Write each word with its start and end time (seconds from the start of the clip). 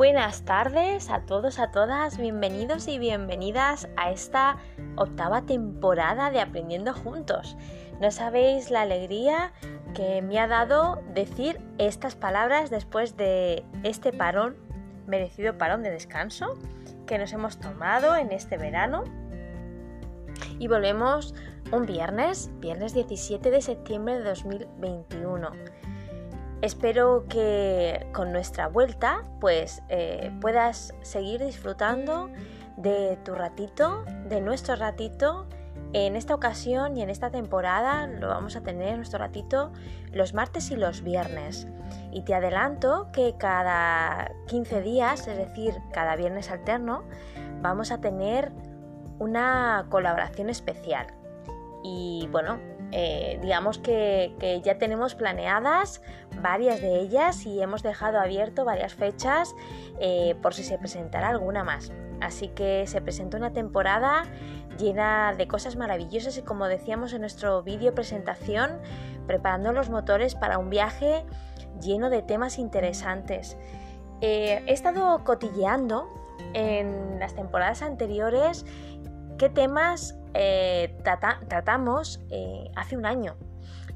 Buenas 0.00 0.46
tardes 0.46 1.10
a 1.10 1.26
todos, 1.26 1.58
a 1.58 1.72
todas, 1.72 2.16
bienvenidos 2.16 2.88
y 2.88 2.98
bienvenidas 2.98 3.86
a 3.98 4.10
esta 4.10 4.56
octava 4.96 5.42
temporada 5.42 6.30
de 6.30 6.40
Aprendiendo 6.40 6.94
Juntos. 6.94 7.54
No 8.00 8.10
sabéis 8.10 8.70
la 8.70 8.80
alegría 8.80 9.52
que 9.94 10.22
me 10.22 10.38
ha 10.38 10.48
dado 10.48 11.02
decir 11.12 11.60
estas 11.76 12.14
palabras 12.14 12.70
después 12.70 13.18
de 13.18 13.62
este 13.82 14.10
parón, 14.10 14.56
merecido 15.06 15.58
parón 15.58 15.82
de 15.82 15.90
descanso 15.90 16.58
que 17.06 17.18
nos 17.18 17.34
hemos 17.34 17.58
tomado 17.58 18.16
en 18.16 18.32
este 18.32 18.56
verano. 18.56 19.04
Y 20.58 20.66
volvemos 20.66 21.34
un 21.72 21.84
viernes, 21.84 22.50
viernes 22.54 22.94
17 22.94 23.50
de 23.50 23.60
septiembre 23.60 24.18
de 24.18 24.24
2021. 24.24 25.50
Espero 26.62 27.24
que 27.26 28.06
con 28.12 28.32
nuestra 28.32 28.68
vuelta 28.68 29.24
pues 29.40 29.82
eh, 29.88 30.30
puedas 30.42 30.94
seguir 31.00 31.42
disfrutando 31.42 32.28
de 32.76 33.18
tu 33.24 33.34
ratito, 33.34 34.04
de 34.28 34.40
nuestro 34.42 34.76
ratito. 34.76 35.46
En 35.92 36.16
esta 36.16 36.34
ocasión 36.34 36.96
y 36.96 37.02
en 37.02 37.10
esta 37.10 37.30
temporada 37.30 38.06
lo 38.06 38.28
vamos 38.28 38.56
a 38.56 38.60
tener 38.60 38.96
nuestro 38.96 39.18
ratito 39.18 39.72
los 40.12 40.34
martes 40.34 40.70
y 40.70 40.76
los 40.76 41.02
viernes. 41.02 41.66
Y 42.12 42.22
te 42.22 42.34
adelanto 42.34 43.08
que 43.12 43.34
cada 43.38 44.30
15 44.46 44.82
días, 44.82 45.26
es 45.26 45.36
decir, 45.38 45.74
cada 45.92 46.14
viernes 46.14 46.50
alterno, 46.50 47.04
vamos 47.62 47.90
a 47.90 48.00
tener 48.00 48.52
una 49.18 49.86
colaboración 49.88 50.50
especial. 50.50 51.06
Y 51.82 52.28
bueno, 52.30 52.58
eh, 52.92 53.38
digamos 53.40 53.78
que, 53.78 54.60
ya 54.64 54.78
tenemos 54.78 55.14
planeadas 55.14 56.02
varias 56.42 56.80
de 56.80 57.00
ellas 57.00 57.46
y 57.46 57.62
hemos 57.62 57.82
dejado 57.82 58.18
abierto 58.18 58.64
varias 58.64 58.94
fechas 58.94 59.54
eh, 60.00 60.34
por 60.42 60.54
si 60.54 60.64
se 60.64 60.78
presentará 60.78 61.28
alguna 61.28 61.64
más. 61.64 61.92
Así 62.20 62.48
que 62.48 62.86
se 62.86 63.00
presenta 63.00 63.36
una 63.36 63.52
temporada 63.52 64.24
llena 64.78 65.34
de 65.34 65.46
cosas 65.46 65.76
maravillosas 65.76 66.36
y 66.38 66.42
como 66.42 66.66
decíamos 66.66 67.12
en 67.12 67.20
nuestro 67.20 67.62
vídeo 67.62 67.94
presentación, 67.94 68.80
preparando 69.26 69.72
los 69.72 69.90
motores 69.90 70.34
para 70.34 70.58
un 70.58 70.70
viaje 70.70 71.24
lleno 71.80 72.10
de 72.10 72.22
temas 72.22 72.58
interesantes. 72.58 73.56
Eh, 74.20 74.62
he 74.66 74.72
estado 74.72 75.22
cotilleando 75.24 76.08
en 76.52 77.18
las 77.18 77.34
temporadas 77.34 77.82
anteriores 77.82 78.66
qué 79.38 79.48
temas 79.48 80.19
eh, 80.34 80.96
tratamos 81.48 82.20
eh, 82.30 82.70
hace 82.76 82.96
un 82.96 83.06
año. 83.06 83.36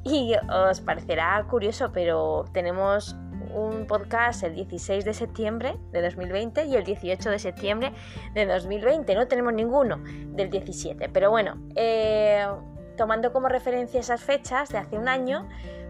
Y 0.03 0.35
os 0.51 0.81
parecerá 0.81 1.43
curioso, 1.49 1.91
pero 1.93 2.45
tenemos 2.53 3.17
un 3.55 3.87
podcast 3.87 4.43
el 4.43 4.55
16 4.55 5.05
de 5.05 5.15
septiembre 5.15 5.77
de 5.93 6.03
2020 6.03 6.67
y 6.67 6.77
el 6.77 6.85
18 6.85 7.31
de 7.31 7.39
septiembre 7.39 7.93
de 8.35 8.45
2020. 8.45 9.15
No 9.15 9.27
tenemos 9.29 9.55
ninguno 9.55 9.99
del 10.05 10.51
17. 10.51 11.09
Pero 11.09 11.31
bueno, 11.31 11.57
eh, 11.75 12.47
tomando 12.99 13.33
como 13.33 13.49
referencia 13.49 14.01
esas 14.01 14.23
fechas 14.23 14.69
de 14.69 14.79
hace 14.79 14.99
un 14.99 15.09
año, 15.09 15.49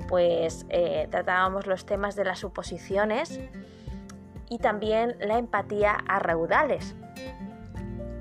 pues 0.09 0.67
tratábamos 1.11 1.67
los 1.67 1.87
temas 1.87 2.15
de 2.15 2.25
las 2.25 2.39
suposiciones 2.39 3.41
y 4.49 4.59
también 4.59 5.17
la 5.19 5.39
empatía 5.39 5.97
a 6.07 6.21
raudales. 6.21 6.95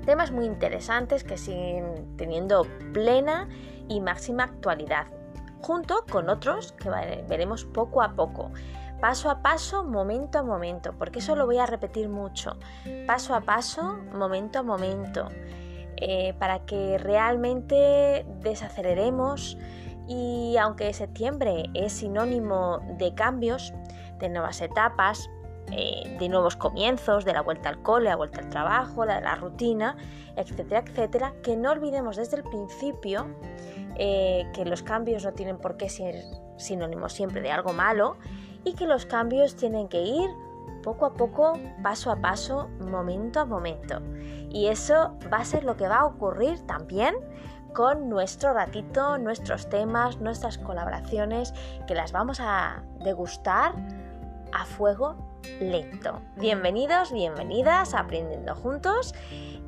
Temas 0.04 0.30
muy 0.30 0.44
interesantes 0.44 1.24
que 1.24 1.38
siguen 1.38 2.16
teniendo 2.16 2.66
plena 2.92 3.48
y 3.88 4.00
máxima 4.00 4.44
actualidad, 4.44 5.06
junto 5.60 6.04
con 6.10 6.28
otros 6.28 6.72
que 6.72 6.90
veremos 7.26 7.64
poco 7.64 8.02
a 8.02 8.14
poco, 8.14 8.50
paso 9.00 9.30
a 9.30 9.40
paso, 9.42 9.82
momento 9.82 10.38
a 10.38 10.42
momento, 10.42 10.94
porque 10.98 11.20
eso 11.20 11.36
lo 11.36 11.46
voy 11.46 11.58
a 11.58 11.66
repetir 11.66 12.08
mucho, 12.08 12.58
paso 13.06 13.34
a 13.34 13.40
paso, 13.40 13.98
momento 14.12 14.58
a 14.58 14.62
momento, 14.62 15.28
eh, 15.96 16.34
para 16.38 16.60
que 16.66 16.98
realmente 16.98 18.26
desaceleremos 18.40 19.56
y 20.06 20.56
aunque 20.58 20.92
septiembre 20.92 21.64
es 21.72 21.94
sinónimo 21.94 22.80
de 22.98 23.14
cambios, 23.14 23.72
de 24.18 24.28
nuevas 24.28 24.60
etapas, 24.60 25.30
eh, 25.70 26.16
de 26.18 26.28
nuevos 26.28 26.56
comienzos, 26.56 27.24
de 27.24 27.32
la 27.32 27.42
vuelta 27.42 27.68
al 27.68 27.82
cole, 27.82 28.10
la 28.10 28.16
vuelta 28.16 28.40
al 28.40 28.48
trabajo, 28.48 29.04
la, 29.04 29.20
la 29.20 29.34
rutina, 29.34 29.96
etcétera, 30.36 30.84
etcétera, 30.86 31.34
que 31.42 31.56
no 31.56 31.70
olvidemos 31.70 32.16
desde 32.16 32.36
el 32.36 32.42
principio 32.44 33.26
eh, 33.96 34.50
que 34.52 34.64
los 34.64 34.82
cambios 34.82 35.24
no 35.24 35.32
tienen 35.32 35.58
por 35.58 35.76
qué 35.76 35.88
ser 35.88 36.16
sinónimos 36.56 37.12
siempre 37.12 37.40
de 37.40 37.52
algo 37.52 37.72
malo 37.72 38.16
y 38.64 38.74
que 38.74 38.86
los 38.86 39.06
cambios 39.06 39.54
tienen 39.56 39.88
que 39.88 40.02
ir 40.02 40.30
poco 40.82 41.06
a 41.06 41.14
poco, 41.14 41.58
paso 41.82 42.10
a 42.10 42.16
paso, 42.16 42.68
momento 42.80 43.40
a 43.40 43.44
momento. 43.44 44.00
Y 44.50 44.66
eso 44.66 45.16
va 45.32 45.38
a 45.38 45.44
ser 45.44 45.64
lo 45.64 45.76
que 45.76 45.88
va 45.88 45.98
a 45.98 46.04
ocurrir 46.06 46.60
también 46.66 47.14
con 47.72 48.08
nuestro 48.08 48.52
ratito, 48.52 49.18
nuestros 49.18 49.68
temas, 49.68 50.20
nuestras 50.20 50.58
colaboraciones, 50.58 51.52
que 51.86 51.94
las 51.94 52.12
vamos 52.12 52.38
a 52.40 52.82
degustar 53.00 53.74
a 54.52 54.64
fuego 54.64 55.33
lento. 55.60 56.20
Bienvenidos, 56.36 57.12
bienvenidas 57.12 57.94
a 57.94 58.00
Aprendiendo 58.00 58.54
Juntos. 58.54 59.14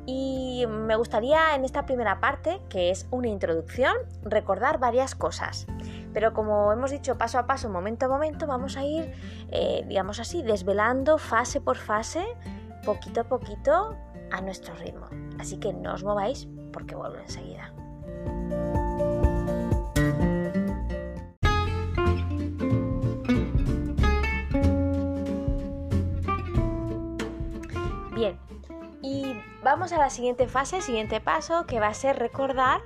Y 0.05 0.65
me 0.67 0.95
gustaría 0.95 1.53
en 1.55 1.65
esta 1.65 1.85
primera 1.85 2.19
parte, 2.21 2.61
que 2.69 2.91
es 2.91 3.07
una 3.11 3.27
introducción, 3.27 3.93
recordar 4.23 4.79
varias 4.79 5.15
cosas. 5.15 5.67
Pero 6.13 6.33
como 6.33 6.71
hemos 6.71 6.91
dicho 6.91 7.17
paso 7.17 7.39
a 7.39 7.45
paso, 7.45 7.69
momento 7.69 8.05
a 8.05 8.09
momento, 8.09 8.47
vamos 8.47 8.77
a 8.77 8.85
ir, 8.85 9.13
eh, 9.51 9.83
digamos 9.87 10.19
así, 10.19 10.43
desvelando 10.43 11.17
fase 11.17 11.59
por 11.59 11.75
fase, 11.75 12.25
poquito 12.85 13.21
a 13.21 13.23
poquito, 13.25 13.97
a 14.31 14.41
nuestro 14.41 14.73
ritmo. 14.75 15.07
Así 15.39 15.57
que 15.57 15.73
no 15.73 15.93
os 15.93 16.03
mováis 16.03 16.47
porque 16.71 16.95
vuelvo 16.95 17.17
enseguida. 17.17 17.73
Vamos 29.67 29.91
a 29.91 29.97
la 29.97 30.09
siguiente 30.09 30.47
fase, 30.47 30.81
siguiente 30.81 31.19
paso, 31.19 31.65
que 31.65 31.81
va 31.81 31.87
a 31.87 31.93
ser 31.93 32.17
recordar 32.17 32.79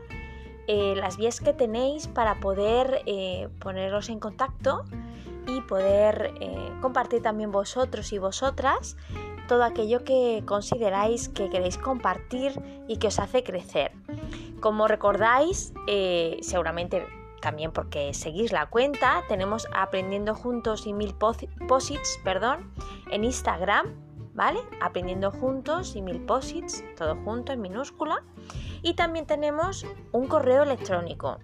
eh, 0.65 0.95
las 0.95 1.15
vías 1.15 1.39
que 1.39 1.53
tenéis 1.53 2.07
para 2.07 2.39
poder 2.39 3.03
eh, 3.05 3.49
poneros 3.59 4.09
en 4.09 4.19
contacto 4.19 4.83
y 5.45 5.61
poder 5.61 6.33
eh, 6.41 6.71
compartir 6.81 7.21
también 7.21 7.51
vosotros 7.51 8.11
y 8.13 8.17
vosotras 8.17 8.97
todo 9.47 9.63
aquello 9.63 10.03
que 10.03 10.41
consideráis 10.47 11.29
que 11.29 11.51
queréis 11.51 11.77
compartir 11.77 12.59
y 12.87 12.97
que 12.97 13.09
os 13.09 13.19
hace 13.19 13.43
crecer. 13.43 13.91
Como 14.59 14.87
recordáis, 14.87 15.73
seguramente 16.41 17.05
también 17.41 17.71
porque 17.71 18.15
seguís 18.15 18.51
la 18.51 18.65
cuenta, 18.65 19.21
tenemos 19.27 19.67
Aprendiendo 19.71 20.33
Juntos 20.33 20.87
y 20.87 20.93
Mil 20.93 21.13
Posits, 21.13 22.19
perdón, 22.23 22.73
en 23.11 23.23
Instagram 23.23 24.10
¿vale? 24.33 24.59
Aprendiendo 24.81 25.31
juntos 25.31 25.95
y 25.95 26.01
mil 26.01 26.21
posits, 26.21 26.83
todo 26.95 27.15
junto 27.23 27.51
en 27.51 27.61
minúscula. 27.61 28.23
Y 28.81 28.95
también 28.95 29.25
tenemos 29.25 29.85
un 30.11 30.27
correo 30.27 30.63
electrónico 30.63 31.39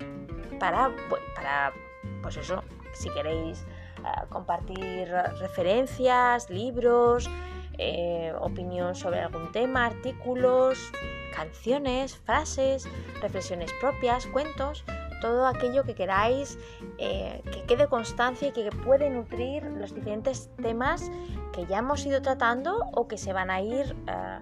para, 0.59 0.91
para 1.35 1.73
pues 2.21 2.37
eso, 2.37 2.63
si 2.93 3.09
queréis 3.09 3.65
eh, 3.99 4.25
compartir 4.29 5.09
referencias, 5.39 6.49
libros, 6.49 7.29
eh, 7.77 8.33
opinión 8.39 8.95
sobre 8.95 9.19
algún 9.19 9.51
tema, 9.51 9.85
artículos, 9.85 10.91
canciones, 11.35 12.17
frases, 12.17 12.89
reflexiones 13.21 13.71
propias, 13.79 14.25
cuentos, 14.27 14.83
todo 15.21 15.47
aquello 15.47 15.83
que 15.83 15.95
queráis 15.95 16.57
eh, 16.97 17.41
que 17.51 17.63
quede 17.63 17.87
constancia 17.87 18.49
y 18.49 18.51
que 18.51 18.69
puede 18.71 19.09
nutrir 19.09 19.63
los 19.63 19.93
diferentes 19.93 20.49
temas 20.57 21.11
que 21.53 21.65
ya 21.65 21.79
hemos 21.79 22.05
ido 22.05 22.21
tratando 22.21 22.79
o 22.93 23.07
que 23.07 23.17
se 23.17 23.33
van 23.33 23.49
a 23.49 23.61
ir 23.61 23.95
eh, 24.07 24.39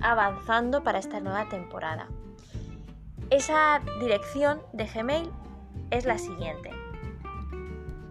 avanzando 0.00 0.82
para 0.82 0.98
esta 0.98 1.20
nueva 1.20 1.48
temporada. 1.48 2.08
Esa 3.30 3.80
dirección 4.00 4.60
de 4.72 4.86
Gmail 4.86 5.30
es 5.90 6.04
la 6.04 6.18
siguiente. 6.18 6.70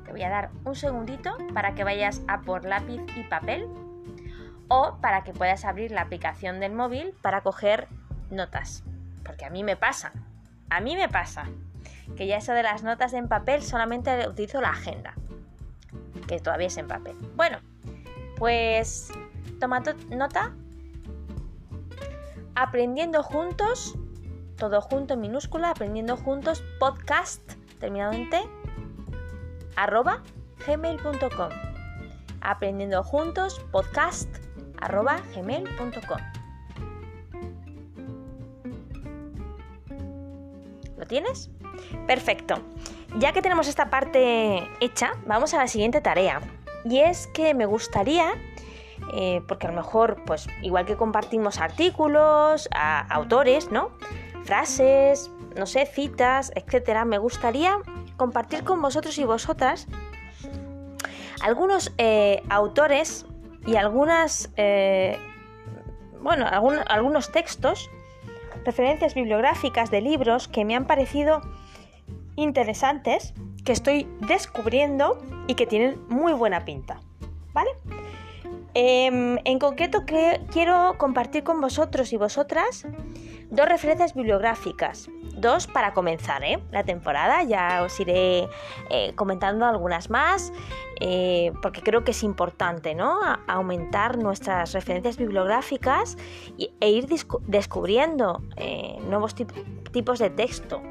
Te 0.06 0.12
voy 0.12 0.24
a 0.24 0.30
dar 0.30 0.50
un 0.64 0.76
segundito 0.76 1.38
para 1.54 1.76
que 1.76 1.84
vayas 1.84 2.22
a 2.28 2.42
por 2.42 2.66
lápiz 2.66 3.02
y 3.16 3.24
papel 3.24 3.68
o 4.70 4.98
para 5.02 5.24
que 5.24 5.34
puedas 5.34 5.66
abrir 5.66 5.92
la 5.92 6.02
aplicación 6.02 6.60
del 6.60 6.74
móvil 6.74 7.14
para 7.22 7.42
coger 7.42 7.88
notas. 8.30 8.84
Porque 9.26 9.46
a 9.46 9.50
mí 9.50 9.64
me 9.64 9.76
pasa. 9.76 10.14
A 10.70 10.80
mí 10.80 10.96
me 10.96 11.10
pasa 11.10 11.46
que 12.16 12.28
ya 12.28 12.38
eso 12.38 12.54
de 12.54 12.64
las 12.64 12.84
notas 12.84 13.14
en 13.14 13.28
papel 13.28 13.62
solamente 13.62 14.28
utilizo 14.28 14.62
la 14.62 14.70
agenda, 14.70 15.14
que 16.28 16.40
todavía 16.40 16.68
es 16.68 16.78
en 16.78 16.88
papel. 16.88 17.16
Bueno, 17.36 17.60
pues 18.38 19.12
toma 19.60 19.82
nota. 20.10 20.54
Aprendiendo 22.56 23.24
juntos, 23.24 23.96
todo 24.58 24.82
junto 24.82 25.14
en 25.14 25.22
minúscula, 25.22 25.70
aprendiendo 25.70 26.18
juntos, 26.18 26.64
podcast, 26.80 27.42
terminado 27.80 28.14
en 28.14 28.30
T, 28.30 28.42
arroba 29.76 30.22
gmail.com. 30.68 31.50
Aprendiendo 32.42 33.04
juntos, 33.04 33.62
podcast, 33.72 34.30
¿Lo 40.98 41.06
tienes? 41.08 41.50
Perfecto. 42.08 42.56
Ya 43.18 43.32
que 43.34 43.42
tenemos 43.42 43.68
esta 43.68 43.90
parte 43.90 44.68
hecha, 44.80 45.14
vamos 45.26 45.54
a 45.54 45.58
la 45.58 45.68
siguiente 45.68 46.02
tarea. 46.02 46.42
Y 46.86 47.00
es 47.00 47.28
que 47.28 47.54
me 47.54 47.66
gustaría, 47.66 48.34
eh, 49.14 49.42
porque 49.48 49.68
a 49.68 49.72
lo 49.72 49.76
mejor, 49.76 50.24
pues 50.26 50.48
igual 50.62 50.86
que 50.86 50.96
compartimos 50.96 51.60
artículos, 51.60 52.70
a 52.74 53.02
autores, 53.14 53.72
¿no? 53.72 53.92
Frases, 54.44 55.32
no 55.56 55.66
sé, 55.66 55.86
citas, 55.86 56.52
etcétera, 56.56 57.06
me 57.06 57.18
gustaría 57.18 57.78
compartir 58.18 58.64
con 58.64 58.82
vosotros 58.82 59.18
y 59.18 59.24
vosotras 59.24 59.88
algunos 61.42 61.94
eh, 61.98 62.44
autores 62.50 63.26
y 63.66 63.76
algunas, 63.76 64.50
eh, 64.58 65.18
bueno, 66.22 66.46
algunos 66.48 67.32
textos, 67.32 67.90
referencias 68.66 69.14
bibliográficas 69.14 69.90
de 69.92 70.02
libros 70.02 70.48
que 70.48 70.66
me 70.66 70.76
han 70.76 70.86
parecido 70.86 71.42
interesantes, 72.42 73.34
que 73.66 73.72
estoy 73.72 74.08
descubriendo 74.28 75.18
y 75.48 75.56
que 75.56 75.66
tienen 75.66 76.02
muy 76.10 76.34
buena 76.34 76.66
pinta. 76.66 77.00
¿Vale? 77.54 77.70
Em, 78.74 79.38
en 79.46 79.60
concreto 79.60 80.04
quiero 80.06 80.98
compartir 80.98 81.44
con 81.44 81.60
vosotros 81.60 82.14
y 82.14 82.18
vosotras 82.18 82.86
dos 83.50 83.68
referencias 83.68 84.14
bibliográficas. 84.14 85.10
Dos 85.40 85.68
para 85.68 85.94
comenzar 85.94 86.44
¿eh? 86.44 86.60
la 86.72 86.84
temporada, 86.84 87.44
ya 87.44 87.84
os 87.84 87.98
iré 88.00 88.50
eh, 88.90 89.14
comentando 89.16 89.66
algunas 89.66 90.10
más, 90.10 90.52
eh, 91.00 91.54
porque 91.62 91.82
creo 91.82 92.04
que 92.04 92.12
es 92.12 92.24
importante 92.24 92.94
¿no? 92.94 93.18
aumentar 93.48 94.18
nuestras 94.18 94.74
referencias 94.74 95.16
bibliográficas 95.16 96.18
e 96.58 96.90
ir 96.90 97.08
descubriendo 97.48 98.42
nuevos 99.08 99.34
tipos 99.92 100.20
de 100.20 100.30
texto 100.30 100.82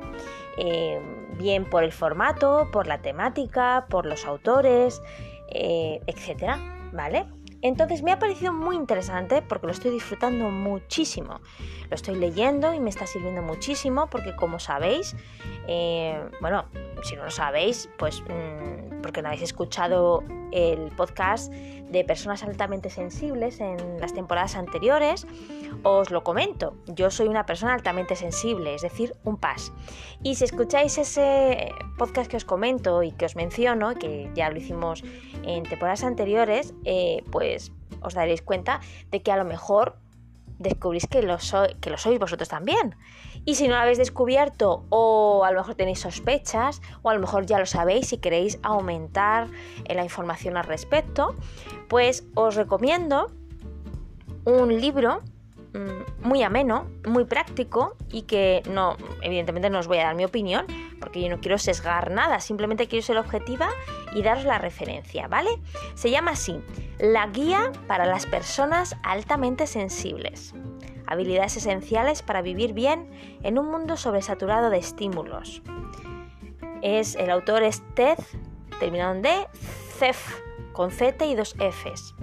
bien 1.36 1.64
por 1.66 1.84
el 1.84 1.92
formato, 1.92 2.68
por 2.72 2.86
la 2.86 2.98
temática, 2.98 3.86
por 3.90 4.06
los 4.06 4.24
autores, 4.24 5.02
etcétera, 5.50 6.58
¿vale? 6.92 7.26
Entonces 7.62 8.02
me 8.02 8.12
ha 8.12 8.18
parecido 8.18 8.52
muy 8.52 8.76
interesante 8.76 9.42
porque 9.42 9.66
lo 9.66 9.72
estoy 9.72 9.90
disfrutando 9.90 10.50
muchísimo. 10.50 11.40
Lo 11.88 11.94
estoy 11.94 12.16
leyendo 12.16 12.74
y 12.74 12.80
me 12.80 12.90
está 12.90 13.06
sirviendo 13.06 13.42
muchísimo 13.42 14.08
porque 14.08 14.36
como 14.36 14.58
sabéis, 14.58 15.16
eh, 15.66 16.20
bueno, 16.40 16.66
si 17.02 17.16
no 17.16 17.24
lo 17.24 17.30
sabéis, 17.30 17.88
pues 17.98 18.22
mm, 18.22 19.00
porque 19.02 19.22
no 19.22 19.28
habéis 19.28 19.42
escuchado 19.42 20.22
el 20.50 20.90
podcast 20.96 21.52
de 21.52 22.04
personas 22.04 22.42
altamente 22.42 22.90
sensibles 22.90 23.60
en 23.60 24.00
las 24.00 24.12
temporadas 24.12 24.56
anteriores, 24.56 25.26
os 25.82 26.10
lo 26.10 26.22
comento. 26.22 26.74
Yo 26.86 27.10
soy 27.10 27.28
una 27.28 27.46
persona 27.46 27.74
altamente 27.74 28.16
sensible, 28.16 28.74
es 28.74 28.82
decir, 28.82 29.14
un 29.24 29.36
pas. 29.36 29.72
Y 30.22 30.34
si 30.34 30.44
escucháis 30.44 30.98
ese 30.98 31.72
podcast 31.96 32.30
que 32.30 32.36
os 32.36 32.44
comento 32.44 33.02
y 33.02 33.12
que 33.12 33.26
os 33.26 33.36
menciono, 33.36 33.94
que 33.94 34.30
ya 34.34 34.50
lo 34.50 34.58
hicimos 34.58 35.02
en 35.44 35.62
temporadas 35.64 36.04
anteriores, 36.04 36.74
eh, 36.84 37.22
pues 37.30 37.47
os 38.00 38.14
daréis 38.14 38.42
cuenta 38.42 38.80
de 39.10 39.22
que 39.22 39.32
a 39.32 39.36
lo 39.36 39.44
mejor 39.44 39.96
descubrís 40.58 41.06
que 41.06 41.22
lo, 41.22 41.38
que 41.80 41.96
sois 41.96 42.18
vosotros 42.18 42.48
también. 42.48 42.96
Y 43.44 43.54
si 43.54 43.68
no 43.68 43.74
lo 43.74 43.80
habéis 43.80 43.98
descubierto 43.98 44.84
o 44.90 45.44
a 45.44 45.52
lo 45.52 45.60
mejor 45.60 45.74
tenéis 45.74 46.00
sospechas 46.00 46.82
o 47.02 47.10
a 47.10 47.14
lo 47.14 47.20
mejor 47.20 47.46
ya 47.46 47.58
lo 47.58 47.66
sabéis 47.66 48.12
y 48.12 48.18
queréis 48.18 48.58
aumentar 48.62 49.48
la 49.88 50.04
información 50.04 50.56
al 50.56 50.64
respecto, 50.64 51.34
pues 51.88 52.26
os 52.34 52.56
recomiendo 52.56 53.30
un 54.44 54.80
libro 54.80 55.22
muy 56.22 56.42
ameno, 56.42 56.86
muy 57.06 57.24
práctico 57.24 57.96
y 58.10 58.22
que 58.22 58.62
no, 58.70 58.96
evidentemente 59.22 59.70
no 59.70 59.78
os 59.78 59.86
voy 59.86 59.98
a 59.98 60.04
dar 60.04 60.14
mi 60.14 60.24
opinión 60.24 60.66
porque 61.00 61.20
yo 61.22 61.28
no 61.28 61.40
quiero 61.40 61.58
sesgar 61.58 62.10
nada, 62.10 62.40
simplemente 62.40 62.88
quiero 62.88 63.04
ser 63.04 63.18
objetiva 63.18 63.70
y 64.14 64.22
daros 64.22 64.44
la 64.44 64.58
referencia, 64.58 65.28
¿vale? 65.28 65.50
Se 65.94 66.10
llama 66.10 66.32
así, 66.32 66.60
La 66.98 67.26
Guía 67.28 67.72
para 67.86 68.06
las 68.06 68.26
Personas 68.26 68.96
Altamente 69.02 69.66
Sensibles. 69.66 70.54
Habilidades 71.06 71.56
esenciales 71.56 72.22
para 72.22 72.42
vivir 72.42 72.74
bien 72.74 73.10
en 73.42 73.58
un 73.58 73.70
mundo 73.70 73.96
sobresaturado 73.96 74.70
de 74.70 74.78
estímulos. 74.78 75.62
Es, 76.82 77.14
el 77.16 77.30
autor 77.30 77.62
es 77.62 77.82
Ted, 77.94 78.18
terminado 78.78 79.14
en 79.14 79.22
D, 79.22 79.30
Cef, 79.98 80.40
con 80.72 80.90
Z 80.90 81.24
y 81.24 81.34
dos 81.34 81.54
Fs. 81.58 82.14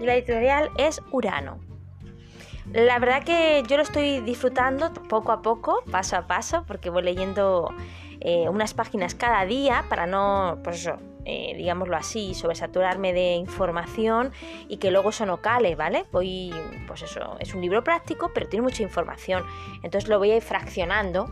Y 0.00 0.04
la 0.04 0.14
editorial 0.14 0.70
es 0.76 1.00
Urano. 1.10 1.73
La 2.72 2.98
verdad 2.98 3.22
que 3.22 3.62
yo 3.68 3.76
lo 3.76 3.82
estoy 3.82 4.20
disfrutando 4.20 4.92
poco 4.92 5.32
a 5.32 5.42
poco, 5.42 5.82
paso 5.90 6.16
a 6.16 6.26
paso, 6.26 6.64
porque 6.66 6.90
voy 6.90 7.02
leyendo 7.02 7.68
eh, 8.20 8.48
unas 8.48 8.72
páginas 8.72 9.14
cada 9.14 9.44
día 9.44 9.84
para 9.90 10.06
no, 10.06 10.58
pues 10.64 10.80
eso, 10.80 10.96
eh, 11.26 11.54
digámoslo 11.56 11.96
así, 11.96 12.34
sobresaturarme 12.34 13.12
de 13.12 13.34
información 13.34 14.32
y 14.66 14.78
que 14.78 14.90
luego 14.90 15.10
eso 15.10 15.26
no 15.26 15.42
cale, 15.42 15.76
¿vale? 15.76 16.06
Voy, 16.10 16.52
pues 16.86 17.02
eso, 17.02 17.36
es 17.38 17.54
un 17.54 17.60
libro 17.60 17.84
práctico, 17.84 18.30
pero 18.34 18.48
tiene 18.48 18.62
mucha 18.62 18.82
información, 18.82 19.44
entonces 19.82 20.08
lo 20.08 20.18
voy 20.18 20.30
a 20.30 20.36
ir 20.36 20.42
fraccionando 20.42 21.28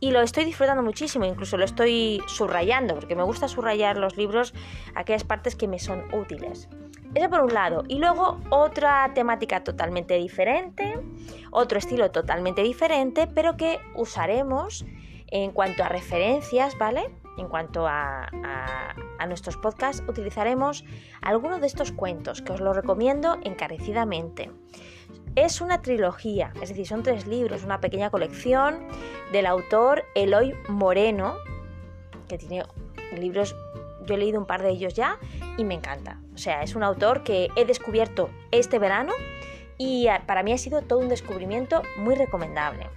y 0.00 0.12
lo 0.12 0.20
estoy 0.20 0.44
disfrutando 0.44 0.82
muchísimo, 0.82 1.24
incluso 1.24 1.56
lo 1.56 1.64
estoy 1.64 2.22
subrayando, 2.28 2.94
porque 2.94 3.16
me 3.16 3.24
gusta 3.24 3.48
subrayar 3.48 3.98
los 3.98 4.16
libros, 4.16 4.54
aquellas 4.94 5.24
partes 5.24 5.56
que 5.56 5.66
me 5.66 5.80
son 5.80 6.04
útiles. 6.14 6.68
Eso 7.14 7.30
por 7.30 7.40
un 7.40 7.54
lado. 7.54 7.84
Y 7.88 7.98
luego 7.98 8.40
otra 8.50 9.12
temática 9.14 9.64
totalmente 9.64 10.14
diferente, 10.14 10.98
otro 11.50 11.78
estilo 11.78 12.10
totalmente 12.10 12.62
diferente, 12.62 13.26
pero 13.26 13.56
que 13.56 13.78
usaremos 13.94 14.84
en 15.30 15.52
cuanto 15.52 15.84
a 15.84 15.88
referencias, 15.88 16.76
¿vale? 16.78 17.10
En 17.36 17.48
cuanto 17.48 17.86
a, 17.86 18.28
nuestros 19.28 19.58
podcasts, 19.58 20.02
utilizaremos 20.08 20.84
algunos 21.20 21.60
de 21.60 21.66
estos 21.66 21.92
cuentos 21.92 22.40
que 22.40 22.52
os 22.52 22.60
lo 22.60 22.72
recomiendo 22.72 23.36
encarecidamente. 23.42 24.50
Es 25.34 25.60
una 25.60 25.82
trilogía, 25.82 26.52
es 26.62 26.70
decir, 26.70 26.86
son 26.86 27.02
tres 27.02 27.26
libros, 27.26 27.62
una 27.62 27.78
pequeña 27.80 28.08
colección 28.08 28.88
del 29.30 29.44
autor 29.44 30.04
Eloy 30.14 30.54
Moreno, 30.68 31.36
que 32.26 32.38
tiene 32.38 32.64
libros, 33.18 33.54
yo 34.08 34.14
he 34.14 34.18
leído 34.18 34.40
un 34.40 34.46
par 34.46 34.62
de 34.62 34.70
ellos 34.70 34.94
ya 34.94 35.18
y 35.56 35.64
me 35.64 35.74
encanta. 35.74 36.20
O 36.34 36.38
sea, 36.38 36.62
es 36.62 36.74
un 36.74 36.82
autor 36.82 37.22
que 37.22 37.48
he 37.56 37.64
descubierto 37.64 38.30
este 38.50 38.78
verano 38.78 39.12
y 39.76 40.08
para 40.26 40.42
mí 40.42 40.52
ha 40.52 40.58
sido 40.58 40.82
todo 40.82 40.98
un 40.98 41.08
descubrimiento 41.08 41.82
muy 41.98 42.14
recomendable. 42.14 42.88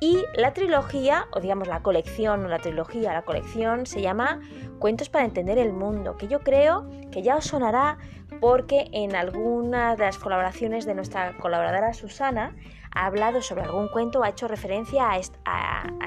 Y 0.00 0.24
la 0.34 0.52
trilogía, 0.52 1.28
o 1.30 1.40
digamos 1.40 1.68
la 1.68 1.80
colección, 1.80 2.44
o 2.44 2.48
la 2.48 2.58
trilogía, 2.58 3.12
la 3.12 3.22
colección, 3.22 3.86
se 3.86 4.02
llama 4.02 4.40
Cuentos 4.80 5.08
para 5.08 5.24
entender 5.24 5.58
el 5.58 5.72
mundo, 5.72 6.16
que 6.16 6.26
yo 6.26 6.40
creo 6.40 6.90
que 7.12 7.22
ya 7.22 7.36
os 7.36 7.44
sonará 7.44 7.98
porque 8.40 8.88
en 8.92 9.14
alguna 9.14 9.94
de 9.94 10.04
las 10.04 10.18
colaboraciones 10.18 10.86
de 10.86 10.96
nuestra 10.96 11.38
colaboradora 11.38 11.94
Susana 11.94 12.56
ha 12.94 13.06
hablado 13.06 13.42
sobre 13.42 13.62
algún 13.62 13.88
cuento 13.88 14.20
o 14.20 14.24
ha 14.24 14.28
hecho 14.30 14.48
referencia 14.48 15.10
a, 15.10 15.18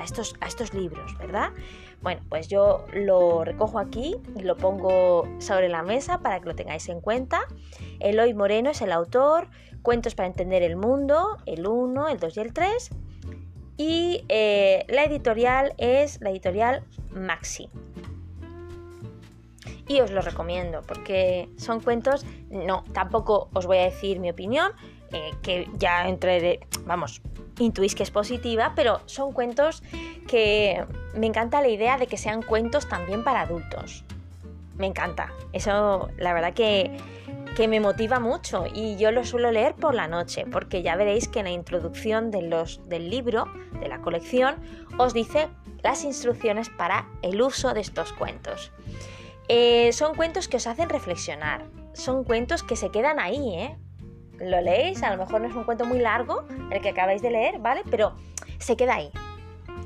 estos, 0.03 0.35
a 0.41 0.47
estos 0.47 0.73
libros, 0.73 1.17
¿verdad? 1.17 1.51
Bueno, 2.01 2.21
pues 2.29 2.47
yo 2.47 2.85
lo 2.93 3.43
recojo 3.43 3.79
aquí 3.79 4.15
y 4.35 4.43
lo 4.43 4.55
pongo 4.57 5.27
sobre 5.39 5.69
la 5.69 5.81
mesa 5.81 6.19
para 6.19 6.39
que 6.39 6.45
lo 6.45 6.55
tengáis 6.55 6.87
en 6.89 7.01
cuenta. 7.01 7.41
Eloy 7.99 8.33
Moreno 8.33 8.69
es 8.69 8.81
el 8.81 8.91
autor, 8.91 9.47
Cuentos 9.85 10.15
para 10.15 10.27
entender 10.27 10.63
el 10.63 10.77
mundo, 10.77 11.37
el 11.45 11.67
1, 11.67 12.09
el 12.09 12.17
2 12.17 12.37
y 12.37 12.39
el 12.39 12.53
3 12.53 12.89
y 13.77 14.25
eh, 14.29 14.83
la 14.87 15.03
editorial 15.03 15.75
es 15.77 16.19
la 16.21 16.31
editorial 16.31 16.83
Maxi. 17.11 17.69
Y 19.87 20.01
os 20.01 20.09
lo 20.09 20.21
recomiendo 20.21 20.81
porque 20.81 21.49
son 21.57 21.81
cuentos, 21.81 22.25
no, 22.49 22.83
tampoco 22.93 23.49
os 23.53 23.67
voy 23.67 23.77
a 23.77 23.83
decir 23.83 24.19
mi 24.19 24.31
opinión, 24.31 24.71
eh, 25.15 25.31
que 25.41 25.69
ya 25.77 26.07
entre, 26.07 26.59
vamos, 26.85 27.21
intuís 27.59 27.95
que 27.95 28.03
es 28.03 28.11
positiva, 28.11 28.73
pero 28.75 29.01
son 29.05 29.31
cuentos 29.31 29.81
que 30.27 30.85
me 31.15 31.27
encanta 31.27 31.61
la 31.61 31.69
idea 31.69 31.97
de 31.97 32.07
que 32.07 32.17
sean 32.17 32.41
cuentos 32.41 32.87
también 32.89 33.23
para 33.23 33.41
adultos. 33.41 34.03
Me 34.77 34.87
encanta. 34.87 35.31
Eso, 35.53 36.09
la 36.17 36.33
verdad 36.33 36.53
que 36.53 36.97
que 37.55 37.69
me 37.69 37.79
motiva 37.79 38.19
mucho 38.19 38.65
y 38.71 38.97
yo 38.97 39.11
lo 39.11 39.23
suelo 39.23 39.49
leer 39.49 39.75
por 39.75 39.95
la 39.95 40.09
noche 40.09 40.45
porque 40.51 40.81
ya 40.81 40.97
veréis 40.97 41.29
que 41.29 41.39
en 41.39 41.45
la 41.45 41.51
introducción 41.51 42.29
de 42.29 42.41
los, 42.41 42.81
del 42.89 43.09
libro, 43.09 43.45
de 43.79 43.87
la 43.87 44.01
colección, 44.01 44.55
os 44.97 45.13
dice 45.13 45.47
las 45.81 46.03
instrucciones 46.03 46.69
para 46.69 47.07
el 47.21 47.41
uso 47.41 47.73
de 47.73 47.79
estos 47.79 48.11
cuentos. 48.11 48.73
Eh, 49.47 49.93
son 49.93 50.15
cuentos 50.15 50.49
que 50.49 50.57
os 50.57 50.67
hacen 50.67 50.89
reflexionar, 50.89 51.65
son 51.93 52.25
cuentos 52.25 52.61
que 52.61 52.75
se 52.75 52.89
quedan 52.89 53.19
ahí, 53.19 53.55
¿eh? 53.55 53.77
Lo 54.39 54.61
leéis, 54.61 55.01
a 55.03 55.11
lo 55.11 55.17
mejor 55.17 55.41
no 55.41 55.47
es 55.47 55.55
un 55.55 55.63
cuento 55.63 55.85
muy 55.85 55.99
largo 55.99 56.45
el 56.71 56.81
que 56.81 56.89
acabáis 56.89 57.21
de 57.21 57.31
leer, 57.31 57.59
¿vale? 57.59 57.81
Pero 57.89 58.13
se 58.59 58.75
queda 58.75 58.95
ahí. 58.95 59.11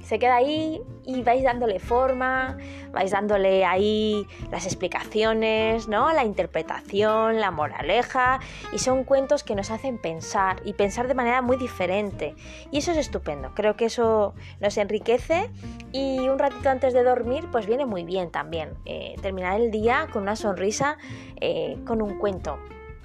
se 0.04 0.18
queda 0.18 0.38
ahí 0.38 0.82
y 1.06 1.22
vais 1.22 1.44
dándole 1.44 1.80
forma, 1.80 2.58
vais 2.92 3.12
dándole 3.12 3.64
ahí 3.66 4.26
las 4.50 4.66
explicaciones, 4.66 5.88
¿no? 5.88 6.12
La 6.14 6.24
interpretación, 6.24 7.40
la 7.40 7.52
moraleja 7.52 8.40
y 8.74 8.80
son 8.80 9.04
cuentos 9.04 9.44
que 9.44 9.54
nos 9.54 9.70
hacen 9.70 10.00
pensar 10.00 10.62
y 10.66 10.74
pensar 10.74 11.08
de 11.08 11.14
manera 11.14 11.42
muy 11.44 11.58
diferente 11.58 12.34
y 12.72 12.80
eso 12.80 12.92
es 12.92 12.98
estupendo. 12.98 13.52
Creo 13.54 13.76
que 13.76 13.86
eso 13.86 14.34
nos 14.60 14.78
enriquece 14.78 15.52
y 15.92 16.28
un 16.28 16.40
ratito 16.40 16.70
antes 16.70 16.94
de 16.94 17.04
dormir 17.04 17.48
pues 17.52 17.68
viene 17.68 17.86
muy 17.86 18.04
bien 18.04 18.32
también 18.32 18.74
eh, 18.86 19.16
terminar 19.22 19.60
el 19.60 19.70
día 19.70 20.08
con 20.12 20.24
una 20.24 20.36
sonrisa, 20.36 20.98
eh, 21.40 21.78
con 21.86 22.02
un 22.02 22.18
cuento 22.18 22.58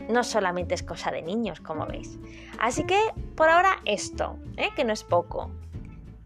no 0.09 0.25
solamente 0.25 0.75
es 0.75 0.83
cosa 0.83 1.11
de 1.11 1.23
niños, 1.23 1.61
como 1.61 1.87
veis. 1.87 2.19
Así 2.59 2.85
que 2.85 2.99
por 3.37 3.49
ahora 3.49 3.81
esto, 3.85 4.37
¿eh? 4.57 4.71
que 4.75 4.85
no 4.85 4.93
es 4.93 5.05
poco. 5.05 5.51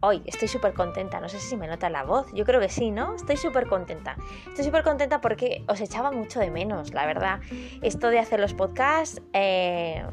Hoy 0.01 0.23
estoy 0.27 0.47
súper 0.47 0.75
contenta, 0.75 1.21
no 1.21 1.29
sé 1.29 1.41
si 1.41 1.57
me 1.57 1.67
nota 1.67 1.91
la 1.91 2.05
voz, 2.05 2.33
yo 2.33 2.45
creo 2.45 2.61
que 2.61 2.69
sí, 2.69 2.93
¿no? 2.93 3.17
Estoy 3.17 3.37
súper 3.37 3.67
contenta. 3.67 4.17
Estoy 4.47 4.65
súper 4.65 4.85
contenta 4.85 5.21
porque 5.21 5.65
os 5.67 5.81
echaba 5.81 6.13
mucho 6.13 6.39
de 6.39 6.53
menos, 6.53 6.95
la 6.95 7.05
verdad. 7.05 7.41
Esto 7.83 8.09
de 8.09 8.21
hacer 8.21 8.39
los 8.39 8.55
podcasts 8.55 9.21
eh, 9.33 10.07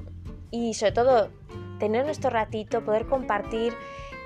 y 0.50 0.74
sobre 0.74 0.92
todo 0.92 1.30
tener 1.78 2.04
nuestro 2.06 2.32
ratito, 2.32 2.84
poder 2.84 3.06
compartir 3.06 3.74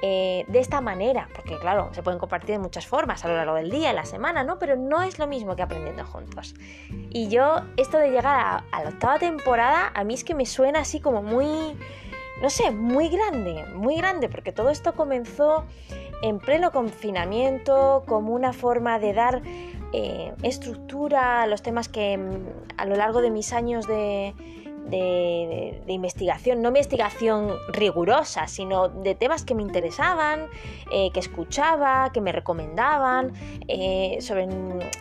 eh, 0.02 0.46
de 0.48 0.60
esta 0.60 0.80
manera, 0.80 1.28
porque 1.36 1.58
claro, 1.58 1.90
se 1.94 2.02
pueden 2.04 2.20
compartir 2.20 2.52
de 2.52 2.60
muchas 2.60 2.88
formas 2.88 3.26
a 3.26 3.28
lo 3.28 3.36
largo 3.36 3.56
del 3.56 3.70
día, 3.70 3.90
en 3.90 3.98
la 3.98 4.06
semana, 4.06 4.44
¿no? 4.44 4.58
Pero 4.58 4.78
no 4.78 5.02
es 5.02 5.20
lo 5.20 5.28
mismo 5.28 5.56
que 5.56 5.62
aprendiendo 5.62 6.06
juntos. 6.06 6.56
Y 7.10 7.28
yo, 7.28 7.58
esto 7.76 7.98
de 7.98 8.10
llegar 8.10 8.64
a, 8.72 8.80
la 8.84 8.90
octava 8.90 9.20
temporada, 9.20 9.92
a 9.94 10.04
mí 10.06 10.14
es 10.14 10.24
que 10.24 10.36
me 10.36 10.46
suena 10.46 10.80
así 10.80 11.00
como 11.02 11.22
muy 11.22 11.78
no 12.42 12.50
sé, 12.50 12.72
muy 12.72 13.10
grande, 13.10 13.66
muy 13.76 13.98
grande, 13.98 14.30
porque 14.30 14.54
todo 14.54 14.70
esto 14.70 14.94
comenzó 14.94 15.66
en 16.22 16.40
pleno 16.40 16.72
confinamiento 16.72 18.06
como 18.08 18.34
una 18.34 18.54
forma 18.54 18.98
de 18.98 19.14
dar 19.14 19.42
eh, 19.92 20.34
estructura 20.44 21.42
a 21.42 21.48
los 21.48 21.62
temas 21.62 21.90
que 21.90 22.18
mm, 22.18 22.78
a 22.78 22.86
lo 22.86 22.96
largo 22.96 23.22
de 23.22 23.30
mis 23.30 23.52
años 23.52 23.88
de, 23.88 24.34
de, 24.90 25.82
investigación, 25.88 26.62
no 26.62 26.70
investigación 26.70 27.56
rigurosa, 27.70 28.48
sino 28.48 28.90
de 28.90 29.16
temas 29.16 29.44
que 29.44 29.56
me 29.56 29.62
interesaban, 29.62 30.48
eh, 30.92 31.12
que 31.12 31.20
escuchaba, 31.20 32.12
que 32.12 32.22
me 32.22 32.32
recomendaban, 32.32 33.34
eh, 33.68 34.18
sobre 34.22 34.48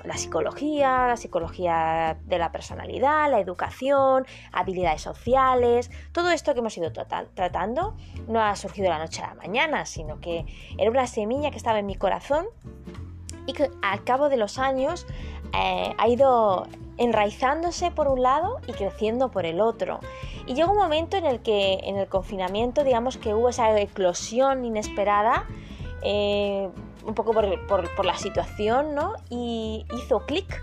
la 0.04 0.16
psicología, 0.16 1.09
la 1.09 1.16
psicología 1.16 2.18
de 2.25 2.38
la 2.38 2.52
personalidad, 2.52 3.30
la 3.30 3.40
educación, 3.40 4.26
habilidades 4.52 5.02
sociales, 5.02 5.90
todo 6.12 6.30
esto 6.30 6.54
que 6.54 6.61
hemos 6.61 6.76
ido 6.76 6.92
tratando 6.92 7.97
no 8.26 8.42
ha 8.42 8.57
surgido 8.57 8.85
de 8.85 8.90
la 8.90 8.99
noche 8.99 9.23
a 9.23 9.28
la 9.28 9.35
mañana, 9.35 9.87
sino 9.87 10.21
que 10.21 10.47
era 10.76 10.90
una 10.90 11.07
semilla 11.07 11.50
que 11.50 11.57
estaba 11.57 11.78
en 11.78 11.87
mi 11.87 11.97
corazón 11.97 12.47
y 13.47 13.52
que 13.52 13.71
al 13.83 14.04
cabo 14.04 14.28
de 14.28 14.37
los 14.37 14.59
años 14.59 15.07
eh, 15.54 15.95
ha 15.97 16.09
ido 16.09 16.66
enraizándose 16.99 17.90
por 17.90 18.09
un 18.09 18.23
lado 18.23 18.59
y 18.67 18.73
creciendo 18.73 19.31
por 19.31 19.47
el 19.47 19.61
otro. 19.61 20.00
Y 20.47 20.55
llegó 20.55 20.73
un 20.73 20.78
momento 20.78 21.17
en 21.17 21.25
el 21.25 21.40
que 21.40 21.78
en 21.85 21.97
el 21.97 22.09
confinamiento, 22.09 22.85
digamos 22.85 23.17
que 23.17 23.35
hubo 23.35 23.49
esa 23.49 23.78
eclosión 23.78 24.64
inesperada, 24.64 25.47
eh, 26.02 26.69
un 27.05 27.14
poco 27.14 27.33
por, 27.33 27.67
por, 27.67 28.05
la 28.05 28.17
situación, 28.17 28.95
¿no? 28.95 29.14
Y 29.31 29.87
hizo 29.97 30.21
clic 30.26 30.62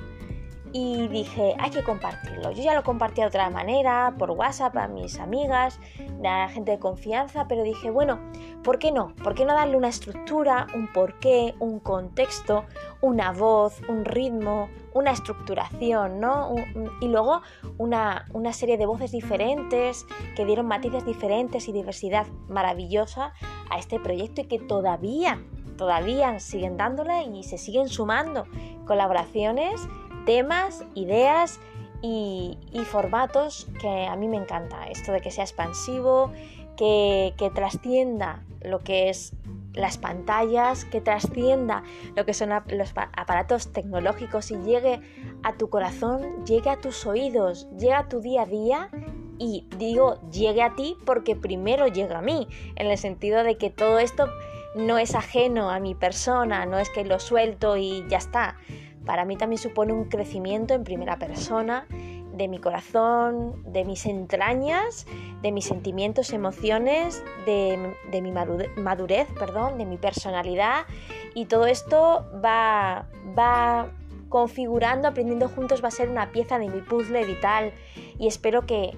y 0.77 1.07
dije, 1.07 1.55
hay 1.57 1.71
que 1.71 1.83
compartirlo. 1.83 2.51
Yo 2.51 2.61
ya 2.61 2.73
lo 2.73 2.83
compartí 2.83 3.21
de 3.21 3.27
otra 3.27 3.49
manera, 3.49 4.13
por 4.19 4.31
WhatsApp, 4.31 4.75
a 4.75 4.89
mis 4.89 5.21
amigas, 5.21 5.79
a 6.21 6.49
gente 6.49 6.71
de 6.71 6.79
confianza, 6.79 7.47
pero 7.47 7.63
dije, 7.63 7.89
bueno, 7.89 8.19
¿por 8.61 8.77
qué 8.77 8.91
no? 8.91 9.15
¿Por 9.23 9.35
qué 9.35 9.45
no 9.45 9.53
darle 9.53 9.77
una 9.77 9.87
estructura, 9.87 10.67
un 10.75 10.91
porqué, 10.91 11.55
un 11.61 11.79
contexto, 11.79 12.65
una 12.99 13.31
voz, 13.31 13.79
un 13.87 14.03
ritmo, 14.03 14.67
una 14.93 15.11
estructuración, 15.11 16.19
¿no? 16.19 16.53
y 16.99 17.07
luego 17.07 17.41
una, 17.77 18.25
una 18.33 18.51
serie 18.51 18.77
de 18.77 18.85
voces 18.85 19.13
diferentes 19.13 20.05
que 20.35 20.43
dieron 20.43 20.65
matices 20.65 21.05
diferentes 21.05 21.69
y 21.69 21.71
diversidad 21.71 22.27
maravillosa 22.49 23.31
a 23.69 23.79
este 23.79 23.97
proyecto 23.97 24.41
y 24.41 24.47
que 24.47 24.59
todavía, 24.59 25.41
todavía 25.77 26.37
siguen 26.41 26.75
dándole 26.75 27.23
y 27.23 27.43
se 27.43 27.57
siguen 27.57 27.87
sumando 27.87 28.45
colaboraciones 28.85 29.79
temas, 30.25 30.83
ideas 30.95 31.59
y, 32.01 32.57
formatos 32.85 33.67
que 33.81 34.05
a 34.05 34.15
mí 34.15 34.27
me 34.27 34.37
encanta. 34.37 34.85
Esto 34.87 35.11
de 35.11 35.21
que 35.21 35.31
sea 35.31 35.43
expansivo, 35.43 36.31
que, 36.77 37.33
trascienda 37.53 38.43
lo 38.61 38.79
que 38.79 39.09
es 39.09 39.33
las 39.73 39.97
pantallas, 39.97 40.85
que 40.85 41.01
trascienda 41.01 41.83
lo 42.15 42.25
que 42.25 42.33
son 42.33 42.49
los 42.49 42.93
aparatos 43.13 43.73
tecnológicos 43.73 44.51
y 44.51 44.57
llegue 44.57 45.01
a 45.43 45.53
tu 45.53 45.69
corazón, 45.69 46.45
llegue 46.45 46.69
a 46.69 46.79
tus 46.79 47.05
oídos, 47.05 47.67
llegue 47.77 47.93
a 47.93 48.07
tu 48.07 48.21
día 48.21 48.43
a 48.43 48.45
día 48.45 48.89
y 49.37 49.67
digo 49.77 50.17
llegue 50.31 50.61
a 50.61 50.75
ti 50.75 50.95
porque 51.05 51.35
primero 51.35 51.87
llega 51.87 52.19
a 52.19 52.21
mí, 52.21 52.47
en 52.75 52.87
el 52.87 52.97
sentido 52.97 53.43
de 53.43 53.57
que 53.57 53.69
todo 53.69 53.99
esto 53.99 54.29
no 54.75 54.97
es 54.97 55.15
ajeno 55.15 55.69
a 55.69 55.79
mi 55.79 55.93
persona, 55.95 56.65
no 56.65 56.77
es 56.79 56.89
que 56.89 57.03
lo 57.03 57.19
suelto 57.19 57.75
y 57.77 58.05
ya 58.09 58.17
está, 58.17 58.57
para 59.05 59.25
mí 59.25 59.37
también 59.37 59.61
supone 59.61 59.93
un 59.93 60.05
crecimiento 60.05 60.73
en 60.73 60.83
primera 60.83 61.17
persona 61.17 61.87
de 62.35 62.47
mi 62.47 62.59
corazón, 62.59 63.63
de 63.71 63.85
mis 63.85 64.05
entrañas, 64.05 65.05
de 65.41 65.51
mis 65.51 65.65
sentimientos, 65.65 66.33
emociones, 66.33 67.23
de, 67.45 68.21
mi 68.21 68.31
madurez, 68.31 69.27
perdón, 69.39 69.77
de 69.77 69.85
mi 69.85 69.97
personalidad. 69.97 70.85
Y 71.33 71.45
todo 71.45 71.65
esto 71.65 72.25
va, 72.43 73.07
va 73.37 73.87
configurando, 74.29 75.07
aprendiendo 75.07 75.47
juntos, 75.47 75.83
va 75.83 75.87
a 75.87 75.91
ser 75.91 76.09
una 76.09 76.31
pieza 76.31 76.59
de 76.59 76.67
mi 76.67 76.81
puzzle 76.81 77.23
vital. 77.25 77.71
Y 78.19 78.27
espero 78.27 78.65
que, 78.65 78.91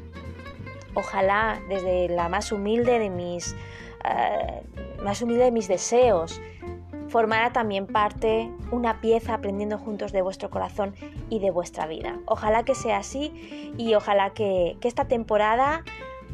ojalá, 0.96 1.62
desde 1.70 2.10
la 2.10 2.30
más 2.30 2.52
humilde 2.52 2.98
de 2.98 3.10
mis, 3.10 3.56
eh, 4.04 4.64
más 5.04 5.22
humilde 5.22 5.44
de 5.44 5.52
mis 5.52 5.68
deseos, 5.68 6.42
formará 7.10 7.52
también 7.52 7.88
parte, 7.88 8.52
una 8.72 9.02
pieza 9.02 9.34
aprendiendo 9.34 9.78
juntos 9.78 10.12
de 10.12 10.22
vuestro 10.22 10.50
corazón 10.50 10.96
y 11.30 11.40
de 11.40 11.52
vuestra 11.52 11.88
vida. 11.88 12.20
Ojalá 12.26 12.64
que 12.64 12.76
sea 12.76 12.98
así 12.98 13.74
y 13.78 13.94
ojalá 13.94 14.32
que, 14.32 14.78
esta 14.82 15.08
temporada 15.08 15.84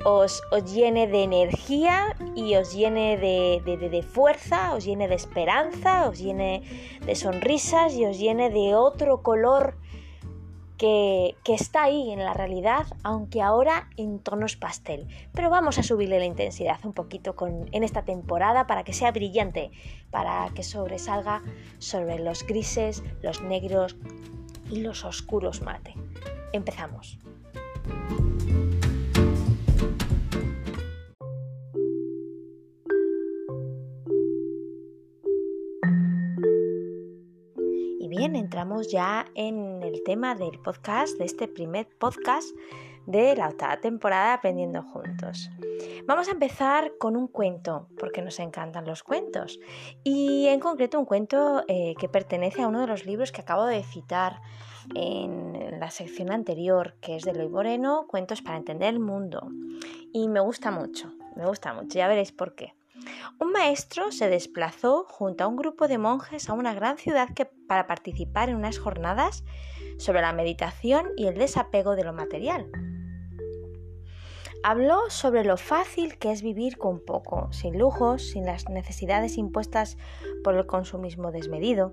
os, 0.06 0.42
os, 0.52 0.74
llene 0.74 1.08
de 1.08 1.24
energía 1.24 2.16
y 2.36 2.56
os 2.56 2.74
llene 2.74 3.18
de, 3.18 3.62
de, 3.66 4.04
fuerza, 4.04 4.74
os 4.74 4.86
llene 4.86 5.08
de 5.08 5.16
esperanza, 5.16 6.08
os 6.10 6.20
llene 6.20 6.64
de 7.06 7.16
sonrisas 7.16 7.96
y 7.96 8.06
os 8.06 8.20
llene 8.20 8.50
de 8.50 8.76
otro 8.76 9.24
color 9.24 9.76
que, 10.84 11.54
está 11.54 11.84
ahí 11.84 12.12
en 12.12 12.20
la 12.20 12.34
realidad, 12.34 12.86
aunque 13.04 13.42
ahora 13.42 13.88
en 13.96 14.20
tonos 14.20 14.58
pastel. 14.58 15.08
Pero 15.32 15.50
vamos 15.50 15.80
a 15.80 15.84
subirle 15.84 16.20
la 16.20 16.26
intensidad 16.26 16.78
un 16.84 16.92
poquito 16.92 17.38
con, 17.38 17.70
en 17.72 17.86
esta 17.86 18.04
temporada 18.04 18.68
para 18.68 18.84
que 18.84 18.92
sea 18.92 19.14
brillante, 19.14 19.72
para 20.12 20.50
que 20.54 20.62
sobresalga 20.62 21.42
sobre 21.80 22.20
los 22.20 22.46
grises, 22.46 23.02
los 23.22 23.42
negros 23.42 23.96
y 24.70 24.82
los 24.82 25.06
oscuros 25.06 25.62
mate. 25.62 25.94
Empezamos. 26.52 27.18
Ya 38.90 39.26
en 39.36 39.84
el 39.84 40.04
tema 40.04 40.36
del 40.36 40.58
podcast, 40.60 41.18
de 41.18 41.26
este 41.26 41.50
primer 41.50 41.86
podcast 42.00 42.48
de 43.06 43.36
la 43.36 43.50
octava 43.50 43.76
temporada 43.82 44.34
Aprendiendo 44.34 44.82
Juntos. 44.84 45.50
Vamos 46.08 46.30
a 46.30 46.32
empezar 46.32 46.94
con 46.98 47.18
un 47.18 47.28
cuento, 47.28 47.90
porque 48.00 48.22
nos 48.22 48.40
encantan 48.40 48.86
los 48.86 49.04
cuentos, 49.04 49.60
y 50.06 50.48
en 50.48 50.62
concreto 50.62 50.98
un 50.98 51.06
cuento 51.06 51.64
eh, 51.68 51.94
que 52.00 52.08
pertenece 52.08 52.62
a 52.62 52.68
uno 52.70 52.80
de 52.80 52.88
los 52.88 53.06
libros 53.06 53.34
que 53.34 53.42
acabo 53.42 53.66
de 53.66 53.84
citar 53.84 54.40
en 54.96 55.80
la 55.80 55.92
sección 55.92 56.32
anterior, 56.32 56.96
que 57.02 57.18
es 57.18 57.24
de 57.24 57.34
Loy 57.34 57.50
Moreno, 57.50 58.06
Cuentos 58.08 58.42
para 58.42 58.58
entender 58.58 58.94
el 58.94 59.00
mundo. 59.02 59.50
Y 60.14 60.30
me 60.30 60.40
gusta 60.40 60.72
mucho, 60.72 61.12
me 61.36 61.46
gusta 61.46 61.74
mucho, 61.74 61.98
ya 61.98 62.08
veréis 62.08 62.32
por 62.32 62.56
qué. 62.56 62.74
Un 63.40 63.52
maestro 63.52 64.12
se 64.12 64.30
desplazó 64.30 65.06
junto 65.08 65.44
a 65.44 65.48
un 65.48 65.56
grupo 65.56 65.88
de 65.88 65.98
monjes 65.98 66.50
a 66.50 66.54
una 66.54 66.74
gran 66.74 66.98
ciudad 66.98 67.30
que, 67.34 67.46
para 67.46 67.88
participar 67.88 68.50
en 68.50 68.56
unas 68.56 68.80
jornadas 68.80 69.44
sobre 69.98 70.22
la 70.22 70.34
meditación 70.34 71.08
y 71.18 71.28
el 71.28 71.36
desapego 71.36 71.96
de 71.96 72.04
lo 72.04 72.14
material. 72.14 72.70
Habló 74.66 75.10
sobre 75.10 75.44
lo 75.44 75.58
fácil 75.58 76.18
que 76.18 76.32
es 76.32 76.42
vivir 76.42 76.78
con 76.78 77.04
poco, 77.04 77.52
sin 77.52 77.78
lujos, 77.78 78.30
sin 78.30 78.46
las 78.46 78.70
necesidades 78.70 79.38
impuestas 79.38 79.98
por 80.42 80.56
el 80.56 80.66
consumismo 80.66 81.32
desmedido. 81.32 81.92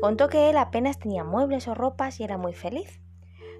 Contó 0.00 0.28
que 0.28 0.50
él 0.50 0.56
apenas 0.56 0.98
tenía 0.98 1.22
muebles 1.22 1.68
o 1.68 1.74
ropas 1.74 2.18
y 2.18 2.24
era 2.24 2.38
muy 2.38 2.54
feliz. 2.54 3.00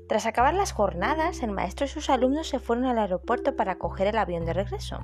Tras 0.09 0.27
acabar 0.27 0.55
las 0.55 0.73
jornadas, 0.73 1.41
el 1.45 1.53
maestro 1.53 1.87
y 1.87 1.89
sus 1.89 2.11
alumnos 2.11 2.49
se 2.49 2.59
fueron 2.59 2.87
al 2.87 2.99
aeropuerto 2.99 3.55
para 3.55 3.79
coger 3.79 4.09
el 4.09 4.19
avión 4.19 4.45
de 4.45 4.53
regreso. 4.53 4.99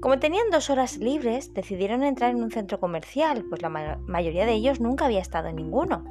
Como 0.00 0.18
tenían 0.18 0.50
dos 0.50 0.70
horas 0.70 0.96
libres, 0.96 1.54
decidieron 1.54 2.02
entrar 2.02 2.30
en 2.30 2.42
un 2.42 2.50
centro 2.50 2.80
comercial, 2.80 3.44
pues 3.48 3.62
la 3.62 3.68
mayoría 3.68 4.46
de 4.46 4.52
ellos 4.52 4.80
nunca 4.80 5.06
había 5.06 5.20
estado 5.20 5.48
en 5.48 5.56
ninguno. 5.56 6.04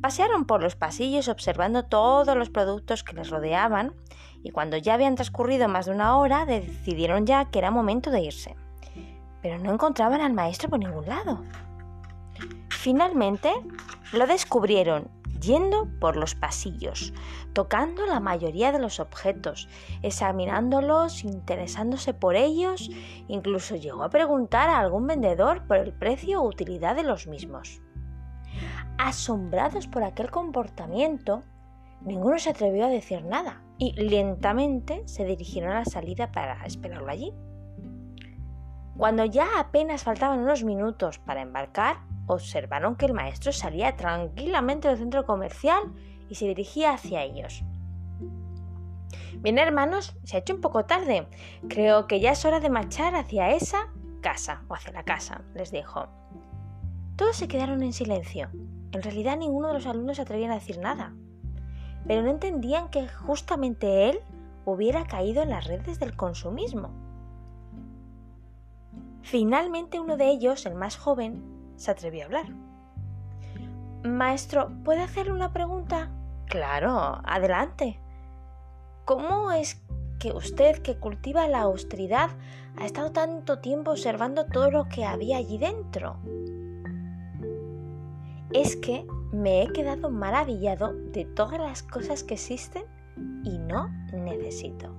Pasearon 0.00 0.46
por 0.46 0.62
los 0.62 0.74
pasillos 0.74 1.28
observando 1.28 1.84
todos 1.84 2.36
los 2.36 2.50
productos 2.50 3.04
que 3.04 3.14
les 3.14 3.30
rodeaban 3.30 3.94
y 4.42 4.50
cuando 4.50 4.76
ya 4.76 4.94
habían 4.94 5.14
transcurrido 5.14 5.68
más 5.68 5.86
de 5.86 5.92
una 5.92 6.16
hora 6.16 6.44
decidieron 6.44 7.26
ya 7.26 7.44
que 7.46 7.60
era 7.60 7.70
momento 7.70 8.10
de 8.10 8.22
irse. 8.22 8.56
Pero 9.42 9.58
no 9.58 9.72
encontraban 9.72 10.20
al 10.20 10.32
maestro 10.32 10.68
por 10.68 10.78
ningún 10.78 11.06
lado. 11.06 11.42
Finalmente 12.68 13.52
lo 14.12 14.26
descubrieron 14.26 15.08
yendo 15.42 15.88
por 16.00 16.16
los 16.16 16.34
pasillos, 16.34 17.12
tocando 17.52 18.06
la 18.06 18.20
mayoría 18.20 18.72
de 18.72 18.78
los 18.78 19.00
objetos, 19.00 19.68
examinándolos, 20.02 21.24
interesándose 21.24 22.14
por 22.14 22.36
ellos, 22.36 22.90
incluso 23.28 23.76
llegó 23.76 24.04
a 24.04 24.10
preguntar 24.10 24.70
a 24.70 24.78
algún 24.78 25.06
vendedor 25.06 25.66
por 25.66 25.76
el 25.76 25.92
precio 25.92 26.40
o 26.40 26.48
utilidad 26.48 26.96
de 26.96 27.02
los 27.02 27.26
mismos. 27.26 27.82
Asombrados 28.98 29.88
por 29.88 30.04
aquel 30.04 30.30
comportamiento, 30.30 31.42
ninguno 32.02 32.38
se 32.38 32.50
atrevió 32.50 32.86
a 32.86 32.90
decir 32.90 33.24
nada 33.24 33.62
y 33.78 33.92
lentamente 33.94 35.02
se 35.06 35.24
dirigieron 35.24 35.72
a 35.72 35.80
la 35.80 35.84
salida 35.84 36.30
para 36.30 36.64
esperarlo 36.64 37.10
allí. 37.10 37.34
Cuando 38.96 39.24
ya 39.24 39.58
apenas 39.58 40.04
faltaban 40.04 40.40
unos 40.40 40.64
minutos 40.64 41.18
para 41.18 41.42
embarcar, 41.42 42.11
observaron 42.26 42.96
que 42.96 43.06
el 43.06 43.14
maestro 43.14 43.52
salía 43.52 43.96
tranquilamente 43.96 44.88
del 44.88 44.98
centro 44.98 45.24
comercial 45.24 45.82
y 46.28 46.34
se 46.34 46.46
dirigía 46.46 46.92
hacia 46.92 47.22
ellos. 47.22 47.64
Bien, 49.38 49.58
hermanos, 49.58 50.14
se 50.24 50.36
ha 50.36 50.40
hecho 50.40 50.54
un 50.54 50.60
poco 50.60 50.84
tarde. 50.84 51.26
Creo 51.68 52.06
que 52.06 52.20
ya 52.20 52.32
es 52.32 52.44
hora 52.44 52.60
de 52.60 52.70
marchar 52.70 53.14
hacia 53.14 53.50
esa 53.50 53.92
casa 54.20 54.62
o 54.68 54.74
hacia 54.74 54.92
la 54.92 55.02
casa, 55.02 55.42
les 55.54 55.72
dijo. 55.72 56.06
Todos 57.16 57.36
se 57.36 57.48
quedaron 57.48 57.82
en 57.82 57.92
silencio. 57.92 58.50
En 58.92 59.02
realidad 59.02 59.36
ninguno 59.36 59.68
de 59.68 59.74
los 59.74 59.86
alumnos 59.86 60.16
se 60.16 60.22
atrevían 60.22 60.52
a 60.52 60.56
decir 60.56 60.78
nada. 60.78 61.14
Pero 62.06 62.22
no 62.22 62.30
entendían 62.30 62.88
que 62.88 63.08
justamente 63.08 64.10
él 64.10 64.20
hubiera 64.64 65.06
caído 65.06 65.42
en 65.42 65.50
las 65.50 65.66
redes 65.66 65.98
del 65.98 66.16
consumismo. 66.16 66.90
Finalmente 69.22 70.00
uno 70.00 70.16
de 70.16 70.28
ellos, 70.28 70.66
el 70.66 70.74
más 70.74 70.96
joven, 70.96 71.51
se 71.82 71.90
atrevió 71.90 72.22
a 72.22 72.26
hablar. 72.26 72.46
Maestro, 74.04 74.70
¿puede 74.84 75.02
hacerle 75.02 75.32
una 75.32 75.52
pregunta? 75.52 76.10
Claro, 76.46 77.20
adelante. 77.24 77.98
¿Cómo 79.04 79.50
es 79.50 79.82
que 80.20 80.32
usted, 80.32 80.78
que 80.78 80.96
cultiva 80.96 81.48
la 81.48 81.62
austeridad, 81.62 82.30
ha 82.78 82.86
estado 82.86 83.10
tanto 83.10 83.58
tiempo 83.58 83.90
observando 83.90 84.46
todo 84.46 84.70
lo 84.70 84.88
que 84.88 85.04
había 85.04 85.38
allí 85.38 85.58
dentro? 85.58 86.18
Es 88.52 88.76
que 88.76 89.04
me 89.32 89.62
he 89.62 89.72
quedado 89.72 90.08
maravillado 90.10 90.92
de 90.92 91.24
todas 91.24 91.58
las 91.58 91.82
cosas 91.82 92.22
que 92.22 92.34
existen 92.34 92.84
y 93.42 93.58
no 93.58 93.88
necesito. 94.12 94.94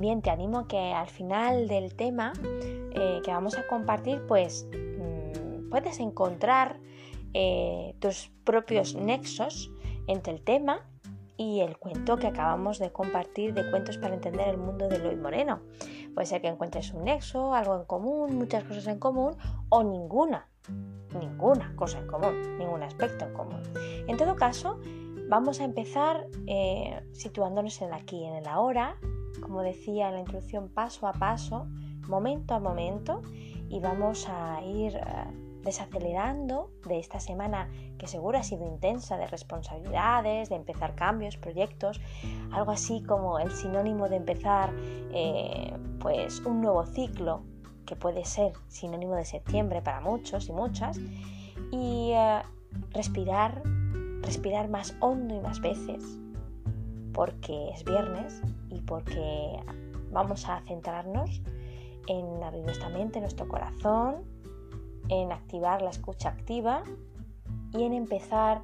Bien, 0.00 0.22
te 0.22 0.30
animo 0.30 0.66
que 0.66 0.92
al 0.92 1.08
final 1.08 1.68
del 1.68 1.94
tema 1.94 2.32
eh, 2.42 3.20
que 3.24 3.30
vamos 3.30 3.56
a 3.58 3.66
compartir, 3.66 4.22
pues 4.26 4.66
mm, 4.72 5.68
puedes 5.70 6.00
encontrar 6.00 6.80
eh, 7.34 7.94
tus 8.00 8.32
propios 8.44 8.94
nexos 8.94 9.70
entre 10.06 10.32
el 10.32 10.42
tema 10.42 10.86
y 11.36 11.60
el 11.60 11.78
cuento 11.78 12.16
que 12.16 12.26
acabamos 12.26 12.78
de 12.78 12.92
compartir 12.92 13.54
de 13.54 13.70
cuentos 13.70 13.96
para 13.96 14.14
entender 14.14 14.48
el 14.48 14.58
mundo 14.58 14.88
de 14.88 14.98
Loy 14.98 15.16
Moreno. 15.16 15.60
Puede 16.14 16.26
ser 16.26 16.42
que 16.42 16.48
encuentres 16.48 16.92
un 16.92 17.04
nexo, 17.04 17.54
algo 17.54 17.76
en 17.76 17.84
común, 17.84 18.36
muchas 18.36 18.64
cosas 18.64 18.86
en 18.88 18.98
común 18.98 19.36
o 19.68 19.82
ninguna, 19.82 20.48
ninguna 21.18 21.74
cosa 21.76 21.98
en 21.98 22.06
común, 22.08 22.58
ningún 22.58 22.82
aspecto 22.82 23.24
en 23.24 23.32
común. 23.32 23.62
En 24.06 24.16
todo 24.16 24.36
caso, 24.36 24.80
vamos 25.28 25.60
a 25.60 25.64
empezar 25.64 26.26
eh, 26.46 27.00
situándonos 27.12 27.80
en 27.80 27.88
el 27.88 27.94
aquí, 27.94 28.24
en 28.24 28.34
el 28.34 28.46
ahora, 28.46 28.98
como 29.40 29.62
decía 29.62 30.08
en 30.08 30.14
la 30.14 30.20
introducción, 30.20 30.68
paso 30.68 31.06
a 31.06 31.12
paso, 31.12 31.66
momento 32.08 32.54
a 32.54 32.60
momento, 32.60 33.22
y 33.68 33.80
vamos 33.80 34.28
a 34.28 34.62
ir 34.62 34.96
eh, 34.96 35.00
desacelerando 35.62 36.70
de 36.86 36.98
esta 36.98 37.20
semana 37.20 37.68
que 37.98 38.06
seguro 38.06 38.38
ha 38.38 38.42
sido 38.42 38.66
intensa 38.66 39.16
de 39.16 39.26
responsabilidades, 39.26 40.48
de 40.48 40.56
empezar 40.56 40.94
cambios, 40.94 41.36
proyectos, 41.36 42.00
algo 42.50 42.72
así 42.72 43.02
como 43.02 43.38
el 43.38 43.50
sinónimo 43.50 44.08
de 44.08 44.16
empezar 44.16 44.72
eh, 45.12 45.76
pues 46.00 46.40
un 46.40 46.60
nuevo 46.60 46.84
ciclo 46.86 47.42
que 47.86 47.96
puede 47.96 48.24
ser 48.24 48.52
sinónimo 48.68 49.14
de 49.16 49.24
septiembre 49.24 49.82
para 49.82 50.00
muchos 50.00 50.48
y 50.48 50.52
muchas, 50.52 50.98
y 51.70 52.12
eh, 52.12 52.42
respirar, 52.92 53.62
respirar 54.22 54.68
más 54.68 54.96
hondo 55.00 55.34
y 55.34 55.40
más 55.40 55.60
veces, 55.60 56.19
porque 57.12 57.70
es 57.70 57.84
viernes 57.84 58.42
y 58.68 58.80
porque 58.80 59.60
vamos 60.10 60.48
a 60.48 60.62
centrarnos 60.66 61.42
en 62.06 62.42
abrir 62.42 62.64
nuestra 62.64 62.88
mente, 62.88 63.20
nuestro 63.20 63.48
corazón, 63.48 64.24
en 65.08 65.32
activar 65.32 65.82
la 65.82 65.90
escucha 65.90 66.30
activa 66.30 66.82
y 67.72 67.82
en 67.82 67.92
empezar 67.92 68.62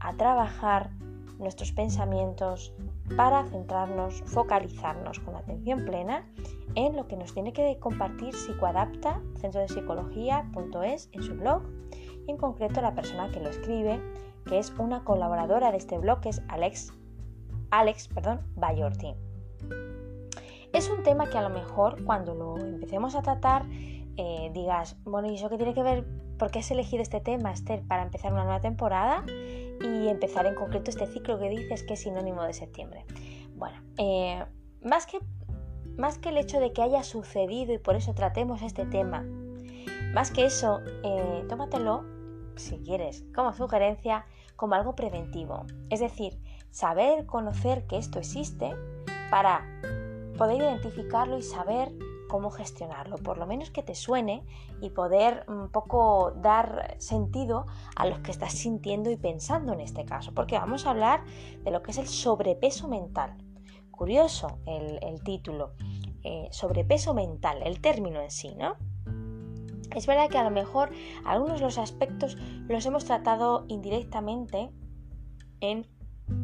a 0.00 0.12
trabajar 0.14 0.90
nuestros 1.38 1.72
pensamientos 1.72 2.74
para 3.16 3.44
centrarnos, 3.44 4.22
focalizarnos 4.26 5.18
con 5.20 5.36
atención 5.36 5.84
plena 5.84 6.26
en 6.74 6.96
lo 6.96 7.06
que 7.06 7.16
nos 7.16 7.34
tiene 7.34 7.52
que 7.52 7.78
compartir 7.78 8.34
Psicoadapta, 8.34 9.20
centro 9.36 9.60
de 9.60 9.68
psicología.es 9.68 11.10
en 11.12 11.22
su 11.22 11.34
blog 11.34 11.62
y 12.26 12.30
en 12.30 12.36
concreto 12.36 12.80
la 12.80 12.94
persona 12.94 13.30
que 13.30 13.40
lo 13.40 13.50
escribe, 13.50 14.00
que 14.46 14.58
es 14.58 14.70
una 14.78 15.04
colaboradora 15.04 15.70
de 15.70 15.78
este 15.78 15.98
blog, 15.98 16.20
que 16.20 16.30
es 16.30 16.42
Alex 16.48 16.92
Alex 17.78 18.06
perdón, 18.08 18.40
Bayorti. 18.54 19.14
Es 20.72 20.88
un 20.90 21.02
tema 21.02 21.28
que 21.28 21.38
a 21.38 21.42
lo 21.42 21.50
mejor 21.50 22.04
cuando 22.04 22.34
lo 22.34 22.56
empecemos 22.58 23.16
a 23.16 23.22
tratar 23.22 23.66
eh, 24.16 24.50
digas, 24.54 24.96
bueno, 25.02 25.28
¿y 25.28 25.34
eso 25.34 25.48
qué 25.48 25.56
tiene 25.56 25.74
que 25.74 25.82
ver? 25.82 26.04
¿Por 26.38 26.52
qué 26.52 26.60
has 26.60 26.70
elegido 26.70 27.02
este 27.02 27.20
tema, 27.20 27.52
Esther, 27.52 27.82
para 27.86 28.04
empezar 28.04 28.32
una 28.32 28.44
nueva 28.44 28.60
temporada 28.60 29.24
y 29.26 30.08
empezar 30.08 30.46
en 30.46 30.54
concreto 30.54 30.90
este 30.90 31.06
ciclo 31.08 31.38
que 31.40 31.48
dices 31.48 31.82
que 31.82 31.94
es 31.94 32.00
sinónimo 32.02 32.44
de 32.44 32.52
septiembre? 32.52 33.06
Bueno, 33.56 33.76
eh, 33.98 34.44
más, 34.82 35.06
que, 35.06 35.18
más 35.96 36.18
que 36.18 36.28
el 36.28 36.36
hecho 36.36 36.60
de 36.60 36.72
que 36.72 36.82
haya 36.82 37.02
sucedido 37.02 37.72
y 37.72 37.78
por 37.78 37.96
eso 37.96 38.14
tratemos 38.14 38.62
este 38.62 38.86
tema, 38.86 39.24
más 40.12 40.30
que 40.30 40.44
eso, 40.44 40.80
eh, 41.02 41.44
tómatelo, 41.48 42.04
si 42.54 42.78
quieres, 42.78 43.24
como 43.34 43.52
sugerencia, 43.52 44.26
como 44.54 44.74
algo 44.76 44.94
preventivo. 44.94 45.66
Es 45.90 45.98
decir, 45.98 46.38
saber, 46.74 47.24
conocer 47.24 47.86
que 47.86 47.96
esto 47.96 48.18
existe 48.18 48.74
para 49.30 49.64
poder 50.36 50.60
identificarlo 50.60 51.38
y 51.38 51.42
saber 51.42 51.92
cómo 52.28 52.50
gestionarlo, 52.50 53.16
por 53.18 53.38
lo 53.38 53.46
menos 53.46 53.70
que 53.70 53.84
te 53.84 53.94
suene 53.94 54.44
y 54.80 54.90
poder 54.90 55.44
un 55.46 55.70
poco 55.70 56.32
dar 56.32 56.96
sentido 56.98 57.66
a 57.94 58.06
lo 58.06 58.20
que 58.24 58.32
estás 58.32 58.54
sintiendo 58.54 59.08
y 59.12 59.16
pensando 59.16 59.72
en 59.72 59.80
este 59.80 60.04
caso, 60.04 60.34
porque 60.34 60.58
vamos 60.58 60.84
a 60.84 60.90
hablar 60.90 61.22
de 61.62 61.70
lo 61.70 61.80
que 61.80 61.92
es 61.92 61.98
el 61.98 62.08
sobrepeso 62.08 62.88
mental. 62.88 63.36
Curioso 63.92 64.58
el, 64.66 65.22
título, 65.22 65.74
eh, 66.24 66.48
sobrepeso 66.50 67.14
mental, 67.14 67.62
el 67.62 67.80
término 67.80 68.20
en 68.20 68.32
sí, 68.32 68.52
¿no? 68.56 68.74
Es 69.94 70.08
verdad 70.08 70.28
que 70.28 70.38
a 70.38 70.42
lo 70.42 70.50
mejor 70.50 70.90
algunos 71.24 71.60
de 71.60 71.66
los 71.66 71.78
aspectos 71.78 72.36
los 72.66 72.84
hemos 72.84 73.04
tratado 73.04 73.64
indirectamente 73.68 74.72
en 75.60 75.86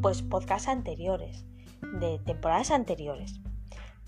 pues 0.01 0.21
podcasts 0.21 0.67
anteriores, 0.67 1.45
de 1.99 2.19
temporadas 2.19 2.71
anteriores. 2.71 3.39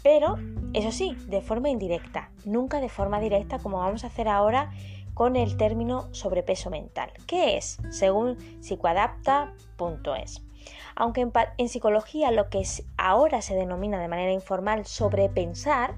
Pero, 0.03 0.37
eso 0.73 0.91
sí, 0.91 1.15
de 1.27 1.41
forma 1.41 1.69
indirecta, 1.69 2.31
nunca 2.43 2.81
de 2.81 2.89
forma 2.89 3.19
directa 3.19 3.59
como 3.59 3.77
vamos 3.77 4.03
a 4.03 4.07
hacer 4.07 4.27
ahora 4.27 4.71
con 5.13 5.35
el 5.35 5.57
término 5.57 6.13
sobrepeso 6.13 6.69
mental. 6.69 7.11
¿Qué 7.27 7.57
es? 7.57 7.77
Según 7.89 8.37
psicoadapta.es. 8.59 10.41
Aunque 10.95 11.21
en, 11.21 11.31
en, 11.57 11.69
psicología 11.69 12.31
lo 12.31 12.49
que 12.49 12.63
ahora 12.97 13.41
se 13.41 13.55
denomina 13.55 13.99
de 13.99 14.07
manera 14.07 14.31
informal 14.31 14.85
sobrepensar, 14.85 15.95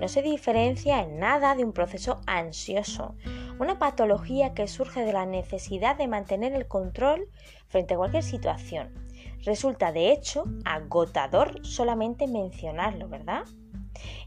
no 0.00 0.08
se 0.08 0.22
diferencia 0.22 1.02
en 1.02 1.18
nada 1.18 1.54
de 1.54 1.64
un 1.64 1.72
proceso 1.72 2.20
ansioso, 2.26 3.14
una 3.60 3.78
patología 3.78 4.54
que 4.54 4.66
surge 4.66 5.04
de 5.04 5.12
la 5.12 5.26
necesidad 5.26 5.96
de 5.96 6.08
mantener 6.08 6.54
el 6.54 6.66
control 6.66 7.28
frente 7.68 7.94
a 7.94 7.98
cualquier 7.98 8.24
situación, 8.24 9.10
Resulta 9.44 9.90
de 9.92 10.12
hecho 10.12 10.44
agotador 10.64 11.64
solamente 11.64 12.26
mencionarlo, 12.26 13.08
¿verdad? 13.08 13.44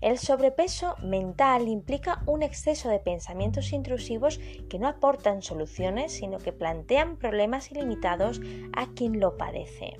El 0.02 0.18
sobrepeso 0.18 0.96
mental 1.02 1.68
implica 1.68 2.22
un 2.26 2.44
exceso 2.44 2.90
de 2.90 3.00
pensamientos 3.00 3.74
intrusivos 3.74 4.40
que 4.70 4.80
no 4.80 4.88
aportan 4.88 5.42
soluciones, 5.42 6.12
sino 6.12 6.38
que 6.38 6.52
plantean 6.52 7.18
problemas 7.18 7.72
ilimitados 7.72 8.42
a 8.76 8.88
quien 8.94 9.20
lo 9.20 9.38
padece. 9.38 9.96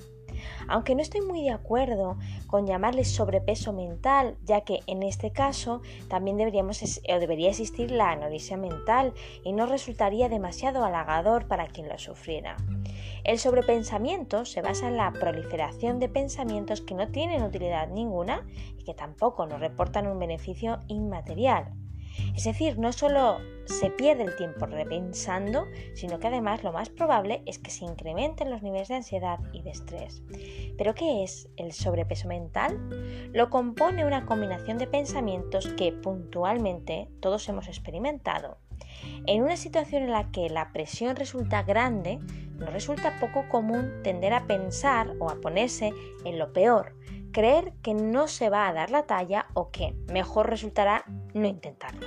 Aunque 0.68 0.94
no 0.94 1.02
estoy 1.02 1.20
muy 1.20 1.42
de 1.42 1.50
acuerdo 1.50 2.18
con 2.46 2.66
llamarle 2.66 3.04
sobrepeso 3.04 3.72
mental, 3.72 4.36
ya 4.44 4.62
que 4.62 4.80
en 4.86 5.02
este 5.02 5.30
caso 5.30 5.82
también 6.08 6.36
debería 6.36 7.48
existir 7.48 7.90
la 7.90 8.10
anorexia 8.10 8.56
mental 8.56 9.12
y 9.44 9.52
no 9.52 9.66
resultaría 9.66 10.28
demasiado 10.28 10.84
halagador 10.84 11.46
para 11.46 11.66
quien 11.66 11.88
lo 11.88 11.98
sufriera. 11.98 12.56
El 13.24 13.38
sobrepensamiento 13.38 14.44
se 14.44 14.62
basa 14.62 14.88
en 14.88 14.96
la 14.96 15.10
proliferación 15.12 15.98
de 15.98 16.08
pensamientos 16.08 16.80
que 16.82 16.94
no 16.94 17.08
tienen 17.08 17.42
utilidad 17.42 17.88
ninguna 17.88 18.46
y 18.78 18.84
que 18.84 18.94
tampoco 18.94 19.46
nos 19.46 19.60
reportan 19.60 20.06
un 20.06 20.18
beneficio 20.18 20.80
inmaterial. 20.88 21.72
Es 22.36 22.44
decir, 22.44 22.78
no 22.78 22.92
solo 22.92 23.38
se 23.64 23.90
pierde 23.90 24.24
el 24.24 24.36
tiempo 24.36 24.66
repensando, 24.66 25.66
sino 25.94 26.18
que 26.18 26.26
además 26.26 26.62
lo 26.62 26.72
más 26.72 26.88
probable 26.90 27.42
es 27.46 27.58
que 27.58 27.70
se 27.70 27.84
incrementen 27.84 28.50
los 28.50 28.62
niveles 28.62 28.88
de 28.88 28.96
ansiedad 28.96 29.38
y 29.52 29.62
de 29.62 29.70
estrés. 29.70 30.22
¿Pero 30.76 30.94
qué 30.94 31.24
es 31.24 31.48
el 31.56 31.72
sobrepeso 31.72 32.28
mental? 32.28 33.30
Lo 33.32 33.50
compone 33.50 34.04
una 34.04 34.26
combinación 34.26 34.78
de 34.78 34.86
pensamientos 34.86 35.68
que 35.76 35.92
puntualmente 35.92 37.08
todos 37.20 37.48
hemos 37.48 37.68
experimentado. 37.68 38.58
En 39.26 39.42
una 39.42 39.56
situación 39.56 40.02
en 40.02 40.10
la 40.10 40.30
que 40.30 40.48
la 40.50 40.72
presión 40.72 41.16
resulta 41.16 41.62
grande, 41.62 42.18
nos 42.56 42.72
resulta 42.72 43.18
poco 43.18 43.48
común 43.48 44.02
tender 44.02 44.32
a 44.32 44.46
pensar 44.46 45.14
o 45.18 45.30
a 45.30 45.40
ponerse 45.40 45.92
en 46.24 46.38
lo 46.38 46.52
peor, 46.52 46.94
creer 47.34 47.74
que 47.82 47.92
no 47.92 48.28
se 48.28 48.48
va 48.48 48.66
a 48.66 48.72
dar 48.72 48.90
la 48.90 49.02
talla 49.02 49.48
o 49.52 49.70
que 49.70 49.92
mejor 50.10 50.48
resultará 50.48 51.04
no 51.34 51.46
intentarlo. 51.46 52.06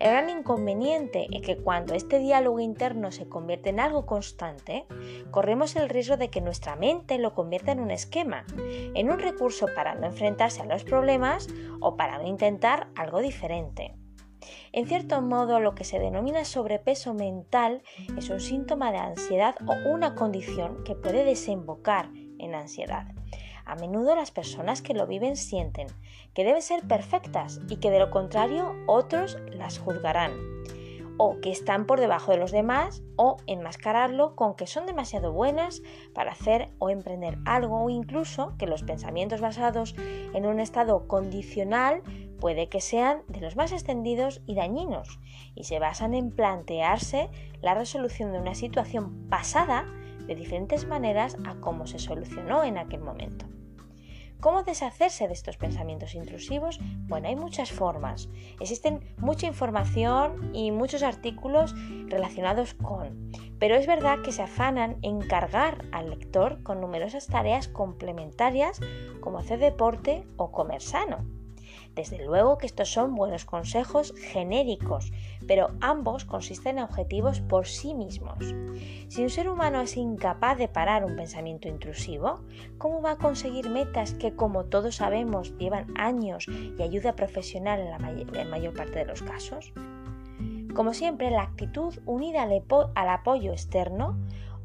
El 0.00 0.10
gran 0.10 0.28
inconveniente 0.28 1.28
es 1.30 1.40
que 1.40 1.56
cuando 1.56 1.94
este 1.94 2.18
diálogo 2.18 2.58
interno 2.58 3.12
se 3.12 3.28
convierte 3.28 3.70
en 3.70 3.78
algo 3.78 4.04
constante, 4.04 4.86
corremos 5.30 5.76
el 5.76 5.88
riesgo 5.88 6.16
de 6.16 6.28
que 6.28 6.40
nuestra 6.40 6.74
mente 6.74 7.16
lo 7.16 7.32
convierta 7.32 7.72
en 7.72 7.80
un 7.80 7.92
esquema, 7.92 8.44
en 8.58 9.10
un 9.10 9.20
recurso 9.20 9.66
para 9.74 9.94
no 9.94 10.06
enfrentarse 10.06 10.62
a 10.62 10.66
los 10.66 10.84
problemas 10.84 11.46
o 11.80 11.96
para 11.96 12.18
no 12.18 12.26
intentar 12.26 12.88
algo 12.96 13.20
diferente. 13.20 13.94
En 14.72 14.86
cierto 14.88 15.22
modo, 15.22 15.60
lo 15.60 15.74
que 15.76 15.84
se 15.84 16.00
denomina 16.00 16.44
sobrepeso 16.44 17.14
mental 17.14 17.82
es 18.18 18.28
un 18.30 18.40
síntoma 18.40 18.90
de 18.90 18.98
ansiedad 18.98 19.54
o 19.66 19.88
una 19.88 20.16
condición 20.16 20.82
que 20.84 20.96
puede 20.96 21.24
desembocar 21.24 22.10
en 22.38 22.54
ansiedad. 22.54 23.06
A 23.66 23.76
menudo 23.76 24.14
las 24.14 24.30
personas 24.30 24.82
que 24.82 24.94
lo 24.94 25.06
viven 25.06 25.36
sienten 25.36 25.88
que 26.34 26.44
deben 26.44 26.62
ser 26.62 26.82
perfectas 26.86 27.60
y 27.68 27.76
que 27.76 27.90
de 27.90 27.98
lo 27.98 28.10
contrario 28.10 28.74
otros 28.86 29.38
las 29.52 29.78
juzgarán 29.78 30.32
o 31.16 31.40
que 31.40 31.50
están 31.50 31.86
por 31.86 32.00
debajo 32.00 32.32
de 32.32 32.38
los 32.38 32.50
demás 32.50 33.02
o 33.16 33.36
enmascararlo 33.46 34.34
con 34.34 34.54
que 34.54 34.66
son 34.66 34.86
demasiado 34.86 35.32
buenas 35.32 35.82
para 36.12 36.32
hacer 36.32 36.70
o 36.78 36.90
emprender 36.90 37.38
algo 37.44 37.84
o 37.84 37.90
incluso 37.90 38.54
que 38.58 38.66
los 38.66 38.82
pensamientos 38.82 39.40
basados 39.40 39.94
en 39.98 40.46
un 40.46 40.60
estado 40.60 41.06
condicional 41.06 42.02
puede 42.40 42.68
que 42.68 42.80
sean 42.80 43.22
de 43.28 43.40
los 43.40 43.56
más 43.56 43.72
extendidos 43.72 44.42
y 44.46 44.54
dañinos 44.56 45.20
y 45.54 45.64
se 45.64 45.78
basan 45.78 46.14
en 46.14 46.30
plantearse 46.30 47.30
la 47.62 47.74
resolución 47.74 48.32
de 48.32 48.40
una 48.40 48.54
situación 48.54 49.28
pasada 49.28 49.86
de 50.26 50.34
diferentes 50.34 50.86
maneras 50.86 51.36
a 51.46 51.54
cómo 51.60 51.86
se 51.86 51.98
solucionó 51.98 52.64
en 52.64 52.78
aquel 52.78 53.00
momento. 53.00 53.46
¿Cómo 54.44 54.62
deshacerse 54.62 55.26
de 55.26 55.32
estos 55.32 55.56
pensamientos 55.56 56.14
intrusivos? 56.14 56.78
Bueno, 57.08 57.28
hay 57.28 57.34
muchas 57.34 57.72
formas. 57.72 58.28
Existen 58.60 59.00
mucha 59.16 59.46
información 59.46 60.50
y 60.52 60.70
muchos 60.70 61.02
artículos 61.02 61.74
relacionados 62.08 62.74
con, 62.74 63.30
pero 63.58 63.74
es 63.74 63.86
verdad 63.86 64.18
que 64.22 64.32
se 64.32 64.42
afanan 64.42 64.98
en 65.00 65.22
cargar 65.22 65.86
al 65.92 66.10
lector 66.10 66.62
con 66.62 66.82
numerosas 66.82 67.26
tareas 67.26 67.68
complementarias 67.68 68.80
como 69.22 69.38
hacer 69.38 69.60
deporte 69.60 70.26
o 70.36 70.52
comer 70.52 70.82
sano. 70.82 71.24
Desde 71.94 72.24
luego 72.24 72.58
que 72.58 72.66
estos 72.66 72.92
son 72.92 73.14
buenos 73.14 73.44
consejos 73.44 74.14
genéricos, 74.16 75.12
pero 75.46 75.68
ambos 75.80 76.24
consisten 76.24 76.78
en 76.78 76.84
objetivos 76.84 77.40
por 77.40 77.66
sí 77.66 77.94
mismos. 77.94 78.54
Si 79.08 79.22
un 79.22 79.30
ser 79.30 79.48
humano 79.48 79.80
es 79.80 79.96
incapaz 79.96 80.58
de 80.58 80.66
parar 80.66 81.04
un 81.04 81.14
pensamiento 81.14 81.68
intrusivo, 81.68 82.40
¿cómo 82.78 83.00
va 83.00 83.12
a 83.12 83.18
conseguir 83.18 83.70
metas 83.70 84.14
que, 84.14 84.34
como 84.34 84.64
todos 84.64 84.96
sabemos, 84.96 85.56
llevan 85.56 85.86
años 85.96 86.46
y 86.48 86.82
ayuda 86.82 87.14
profesional 87.14 87.80
en 87.80 87.90
la, 87.90 88.44
mayor 88.44 88.74
parte 88.74 88.98
de 88.98 89.04
los 89.04 89.22
casos? 89.22 89.72
Como 90.74 90.94
siempre, 90.94 91.30
la 91.30 91.42
actitud 91.42 91.94
unida 92.04 92.42
al 92.42 93.08
apoyo 93.08 93.52
externo 93.52 94.18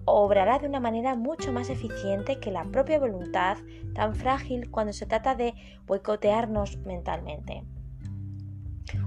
obrará 0.09 0.59
de 0.59 0.67
una 0.67 0.79
manera 0.79 1.15
mucho 1.15 1.51
más 1.51 1.69
eficiente 1.69 2.39
que 2.39 2.51
la 2.51 2.65
propia 2.65 2.99
voluntad 2.99 3.57
tan 3.93 4.15
frágil 4.15 4.69
cuando 4.69 4.93
se 4.93 5.05
trata 5.05 5.35
de 5.35 5.53
boicotearnos 5.85 6.77
mentalmente. 6.79 7.63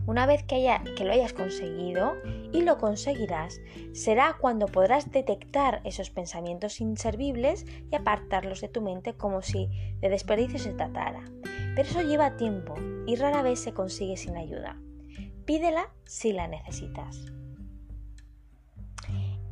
Una 0.07 0.27
vez 0.27 0.43
que, 0.43 0.69
que, 0.97 1.05
lo 1.05 1.13
hayas 1.13 1.33
conseguido, 1.33 2.15
y 2.53 2.63
lo 2.63 2.79
conseguirás, 2.79 3.61
será 3.93 4.37
cuando 4.41 4.67
podrás 4.67 5.11
detectar 5.11 5.81
esos 5.85 6.11
pensamientos 6.11 6.81
inservibles 6.81 7.67
y 7.91 7.95
apartarlos 7.95 8.61
de 8.61 8.69
tu 8.69 8.81
mente 8.83 9.15
como 9.15 9.43
si 9.43 9.69
de 10.01 10.09
desperdicio 10.09 10.59
se 10.59 10.75
tratara. 10.75 11.23
Pero 11.75 11.89
eso 11.89 12.03
lleva 12.03 12.37
tiempo 12.37 12.75
y 13.07 13.17
rara 13.17 13.43
vez 13.43 13.61
se 13.61 13.73
consigue 13.73 14.17
sin 14.17 14.37
ayuda. 14.37 14.77
Pídela 15.45 15.93
si 16.05 16.33
la 16.33 16.49
necesitas. 16.49 17.33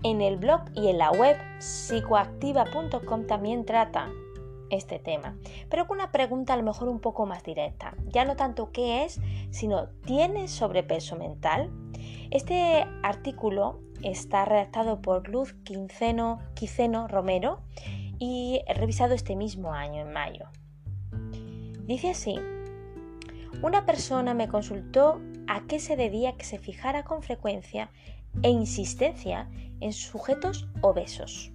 En 0.02 0.22
el 0.22 0.38
blog 0.38 0.62
y 0.74 0.88
en 0.88 0.98
la 0.98 1.10
web 1.10 1.36
psicoactiva.com 1.58 3.26
también 3.26 3.66
trata 3.66 4.08
este 4.70 4.98
tema, 4.98 5.36
pero 5.68 5.86
con 5.86 5.98
una 5.98 6.12
pregunta 6.12 6.54
a 6.54 6.56
lo 6.56 6.62
mejor 6.62 6.88
un 6.88 7.00
poco 7.00 7.26
más 7.26 7.42
directa. 7.42 7.94
Ya 8.06 8.24
no 8.24 8.36
tanto 8.36 8.70
qué 8.72 9.04
es, 9.04 9.20
sino 9.50 9.88
¿tienes 10.06 10.50
sobrepeso 10.52 11.16
mental? 11.16 11.70
Este 12.30 12.86
artículo 13.02 13.80
está 14.02 14.44
redactado 14.44 15.02
por 15.02 15.28
Luz 15.28 15.54
Quinceno, 15.64 16.40
Quiceno 16.54 17.08
Romero 17.08 17.60
y 18.18 18.62
revisado 18.74 19.14
este 19.14 19.36
mismo 19.36 19.72
año, 19.74 20.02
en 20.02 20.12
mayo. 20.12 20.48
Dice 21.84 22.10
así, 22.10 22.38
una 23.62 23.84
persona 23.84 24.32
me 24.32 24.48
consultó 24.48 25.20
a 25.48 25.66
qué 25.66 25.80
se 25.80 25.96
debía 25.96 26.36
que 26.36 26.44
se 26.44 26.58
fijara 26.58 27.02
con 27.02 27.22
frecuencia 27.22 27.90
e 28.42 28.50
insistencia 28.50 29.48
en 29.80 29.92
sujetos 29.92 30.68
obesos. 30.80 31.52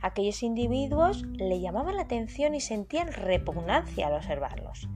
Aquellos 0.00 0.42
individuos 0.42 1.24
le 1.34 1.60
llamaban 1.60 1.96
la 1.96 2.02
atención 2.02 2.54
y 2.54 2.60
sentían 2.60 3.12
repugnancia 3.12 4.06
al 4.06 4.14
observarlos. 4.14 4.88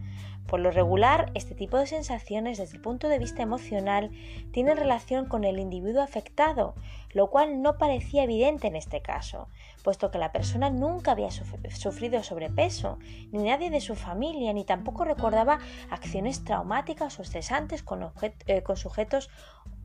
Por 0.46 0.61
lo 0.61 0.70
regular, 0.70 1.31
este 1.35 1.55
tipo 1.55 1.79
de 1.79 1.87
sensaciones 1.87 2.59
desde 2.59 2.77
el 2.77 2.83
punto 2.83 3.09
de 3.09 3.18
vista 3.18 3.42
emocional 3.42 4.11
tienen 4.53 4.77
relación 4.77 5.27
con 5.27 5.44
el 5.44 5.59
individuo 5.59 6.03
afectado, 6.03 6.75
lo 7.14 7.31
cual 7.31 7.62
no 7.62 7.79
parecía 7.79 8.25
evidente 8.25 8.66
en 8.66 8.77
este 8.77 9.01
caso, 9.01 9.48
puesto 9.83 10.11
que 10.11 10.18
la 10.18 10.31
persona 10.31 10.68
nunca 10.68 11.12
había 11.12 11.31
sufrido 11.31 12.22
sobrepeso, 12.22 12.98
ni 13.31 13.44
nadie 13.44 13.70
de 13.70 13.81
su 13.81 13.94
familia, 13.94 14.53
ni 14.53 14.64
tampoco 14.64 15.05
recordaba 15.05 15.59
acciones 15.90 16.44
traumáticas 16.44 17.18
o 17.18 17.22
estresantes 17.22 17.83
con, 17.83 18.12
eh, 18.46 18.62
con 18.62 18.77
sujetos 18.77 19.31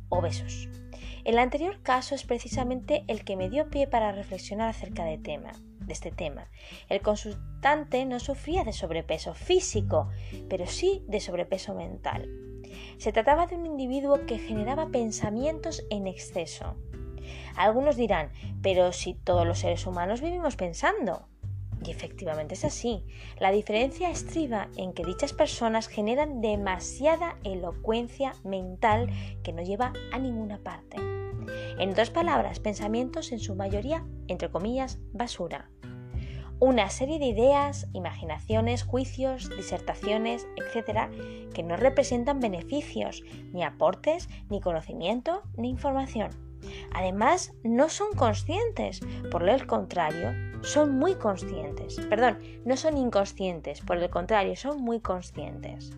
obesos. 0.09 0.67
El 1.27 1.39
anterior 1.39 1.81
caso 1.83 2.15
es 2.15 2.23
precisamente 2.23 3.03
el 3.07 3.25
que 3.25 3.35
me 3.35 3.49
dio 3.49 3.69
pie 3.69 3.85
para 3.85 4.13
reflexionar 4.13 4.69
acerca 4.69 5.03
de, 5.03 5.19
este 5.89 6.09
tema. 6.09 6.49
El 6.87 7.01
consultante 7.01 8.05
no 8.05 8.21
sufría 8.21 8.63
de 8.63 8.71
sobrepeso 8.71 9.33
físico, 9.33 10.07
pero 10.47 10.67
sí 10.67 11.03
de 11.09 11.19
sobrepeso 11.19 11.75
mental. 11.75 12.29
Se 12.97 13.11
trataba 13.11 13.45
de 13.45 13.57
un 13.57 13.65
individuo 13.65 14.25
que 14.25 14.37
generaba 14.37 14.87
pensamientos 14.87 15.85
en 15.89 16.07
exceso. 16.07 16.77
Algunos 17.57 17.97
dirán, 17.97 18.31
pero 18.61 18.93
si 18.93 19.13
todos 19.13 19.45
los 19.45 19.59
seres 19.59 19.85
humanos 19.85 20.21
vivimos 20.21 20.55
pensando. 20.55 21.27
Y 21.85 21.91
efectivamente 21.91 22.53
es 22.53 22.63
así. 22.63 23.03
La 23.37 23.51
diferencia 23.51 24.09
estriba 24.09 24.69
en 24.77 24.93
que 24.93 25.03
dichas 25.03 25.33
personas 25.33 25.89
generan 25.89 26.39
demasiada 26.39 27.35
elocuencia 27.43 28.33
mental 28.45 29.09
que 29.43 29.51
no 29.51 29.61
lleva 29.61 29.91
a 30.13 30.19
ninguna 30.19 30.59
parte. 30.59 31.16
En 31.77 31.91
otras 31.91 32.09
palabras, 32.09 32.59
pensamientos 32.59 33.31
en 33.31 33.39
su 33.39 33.55
mayoría, 33.55 34.05
entre 34.27 34.49
comillas, 34.49 34.99
basura. 35.13 35.69
Una 36.59 36.89
serie 36.89 37.19
de 37.19 37.25
ideas, 37.25 37.87
imaginaciones, 37.93 38.83
juicios, 38.83 39.49
disertaciones, 39.55 40.47
etc., 40.55 41.11
que 41.53 41.61
no 41.61 41.77
representan 41.77 42.39
beneficios, 42.39 43.23
ni 43.53 43.63
aportes, 43.63 44.27
ni 44.49 44.59
conocimiento, 44.59 45.43
ni 45.55 45.69
información. 45.69 46.31
Además, 46.93 47.53
no 47.63 47.89
son 47.89 48.13
conscientes, 48.15 49.01
por 49.29 49.47
el 49.47 49.67
contrario, 49.67 50.33
son 50.63 50.97
muy 50.97 51.15
conscientes. 51.15 51.97
Perdón, 52.09 52.39
no 52.65 52.75
son 52.75 52.97
inconscientes, 52.97 53.81
por 53.81 53.97
el 53.97 54.09
contrario, 54.09 54.55
son 54.55 54.81
muy 54.81 54.99
conscientes. 54.99 55.95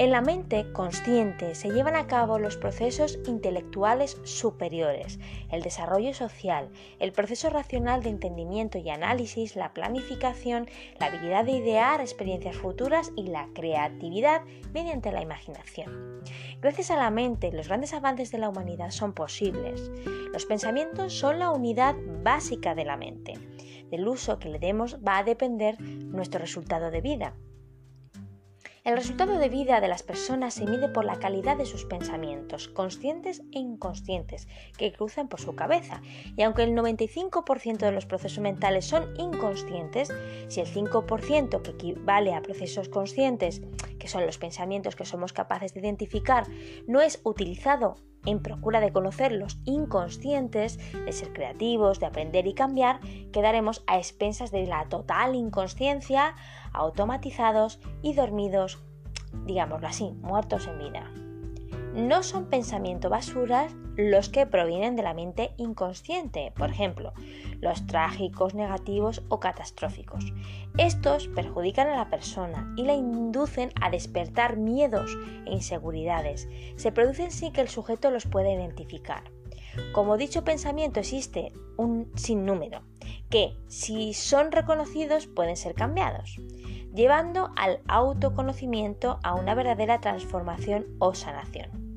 En 0.00 0.12
la 0.12 0.22
mente 0.22 0.72
consciente 0.72 1.54
se 1.54 1.68
llevan 1.68 1.94
a 1.94 2.06
cabo 2.06 2.38
los 2.38 2.56
procesos 2.56 3.18
intelectuales 3.26 4.16
superiores, 4.24 5.20
el 5.50 5.60
desarrollo 5.60 6.14
social, 6.14 6.70
el 7.00 7.12
proceso 7.12 7.50
racional 7.50 8.02
de 8.02 8.08
entendimiento 8.08 8.78
y 8.78 8.88
análisis, 8.88 9.56
la 9.56 9.74
planificación, 9.74 10.70
la 10.98 11.08
habilidad 11.08 11.44
de 11.44 11.52
idear 11.52 12.00
experiencias 12.00 12.56
futuras 12.56 13.12
y 13.14 13.24
la 13.24 13.50
creatividad 13.52 14.40
mediante 14.72 15.12
la 15.12 15.20
imaginación. 15.20 16.22
Gracias 16.62 16.90
a 16.90 16.96
la 16.96 17.10
mente, 17.10 17.52
los 17.52 17.68
grandes 17.68 17.92
avances 17.92 18.30
de 18.30 18.38
la 18.38 18.48
humanidad 18.48 18.92
son 18.92 19.12
posibles. 19.12 19.90
Los 20.32 20.46
pensamientos 20.46 21.12
son 21.12 21.40
la 21.40 21.50
unidad 21.50 21.94
básica 22.22 22.74
de 22.74 22.86
la 22.86 22.96
mente. 22.96 23.34
Del 23.90 24.08
uso 24.08 24.38
que 24.38 24.48
le 24.48 24.58
demos 24.58 24.96
va 25.06 25.18
a 25.18 25.24
depender 25.24 25.78
nuestro 25.78 26.40
resultado 26.40 26.90
de 26.90 27.02
vida. 27.02 27.34
El 28.82 28.96
resultado 28.96 29.38
de 29.38 29.50
vida 29.50 29.78
de 29.82 29.88
las 29.88 30.02
personas 30.02 30.54
se 30.54 30.64
mide 30.64 30.88
por 30.88 31.04
la 31.04 31.18
calidad 31.18 31.58
de 31.58 31.66
sus 31.66 31.84
pensamientos, 31.84 32.68
conscientes 32.68 33.42
e 33.52 33.58
inconscientes, 33.58 34.48
que 34.78 34.90
cruzan 34.90 35.28
por 35.28 35.38
su 35.38 35.54
cabeza. 35.54 36.00
Y 36.34 36.42
aunque 36.42 36.62
el 36.62 36.74
95% 36.74 37.76
de 37.76 37.92
los 37.92 38.06
procesos 38.06 38.38
mentales 38.38 38.86
son 38.86 39.14
inconscientes, 39.18 40.10
si 40.48 40.60
el 40.60 40.66
5% 40.66 41.60
que 41.60 41.70
equivale 41.72 42.32
a 42.32 42.40
procesos 42.40 42.88
conscientes, 42.88 43.60
que 43.98 44.08
son 44.08 44.24
los 44.24 44.38
pensamientos 44.38 44.96
que 44.96 45.04
somos 45.04 45.34
capaces 45.34 45.74
de 45.74 45.80
identificar, 45.80 46.46
no 46.86 47.02
es 47.02 47.20
utilizado 47.22 47.96
en 48.26 48.40
procura 48.40 48.80
de 48.80 48.92
conocer 48.92 49.32
los 49.32 49.58
inconscientes, 49.64 50.78
de 50.92 51.12
ser 51.12 51.32
creativos, 51.32 52.00
de 52.00 52.06
aprender 52.06 52.46
y 52.46 52.54
cambiar, 52.54 53.00
quedaremos 53.32 53.82
a 53.86 53.98
expensas 53.98 54.50
de 54.50 54.66
la 54.66 54.88
total 54.88 55.34
inconsciencia, 55.34 56.34
automatizados 56.72 57.80
y 58.02 58.14
dormidos, 58.14 58.78
digámoslo 59.46 59.86
así, 59.86 60.12
muertos 60.20 60.66
en 60.66 60.78
vida. 60.78 61.29
No 61.94 62.22
son 62.22 62.46
pensamientos 62.46 63.10
basuras 63.10 63.72
los 63.96 64.28
que 64.28 64.46
provienen 64.46 64.96
de 64.96 65.02
la 65.02 65.14
mente 65.14 65.50
inconsciente, 65.56 66.52
por 66.56 66.70
ejemplo, 66.70 67.12
los 67.60 67.86
trágicos, 67.86 68.54
negativos 68.54 69.22
o 69.28 69.40
catastróficos. 69.40 70.32
Estos 70.78 71.28
perjudican 71.28 71.88
a 71.88 71.96
la 71.96 72.08
persona 72.08 72.72
y 72.76 72.84
la 72.84 72.94
inducen 72.94 73.70
a 73.80 73.90
despertar 73.90 74.56
miedos 74.56 75.18
e 75.46 75.52
inseguridades. 75.52 76.48
Se 76.76 76.92
producen 76.92 77.30
sin 77.32 77.52
que 77.52 77.60
el 77.60 77.68
sujeto 77.68 78.10
los 78.10 78.26
pueda 78.26 78.52
identificar. 78.52 79.24
Como 79.92 80.16
dicho 80.16 80.44
pensamiento 80.44 81.00
existe 81.00 81.52
un 81.76 82.10
sinnúmero, 82.14 82.82
que 83.28 83.56
si 83.68 84.14
son 84.14 84.52
reconocidos 84.52 85.26
pueden 85.26 85.56
ser 85.56 85.74
cambiados, 85.74 86.40
llevando 86.94 87.50
al 87.56 87.80
autoconocimiento 87.88 89.18
a 89.22 89.34
una 89.34 89.54
verdadera 89.54 90.00
transformación 90.00 90.86
o 90.98 91.14
sanación. 91.14 91.90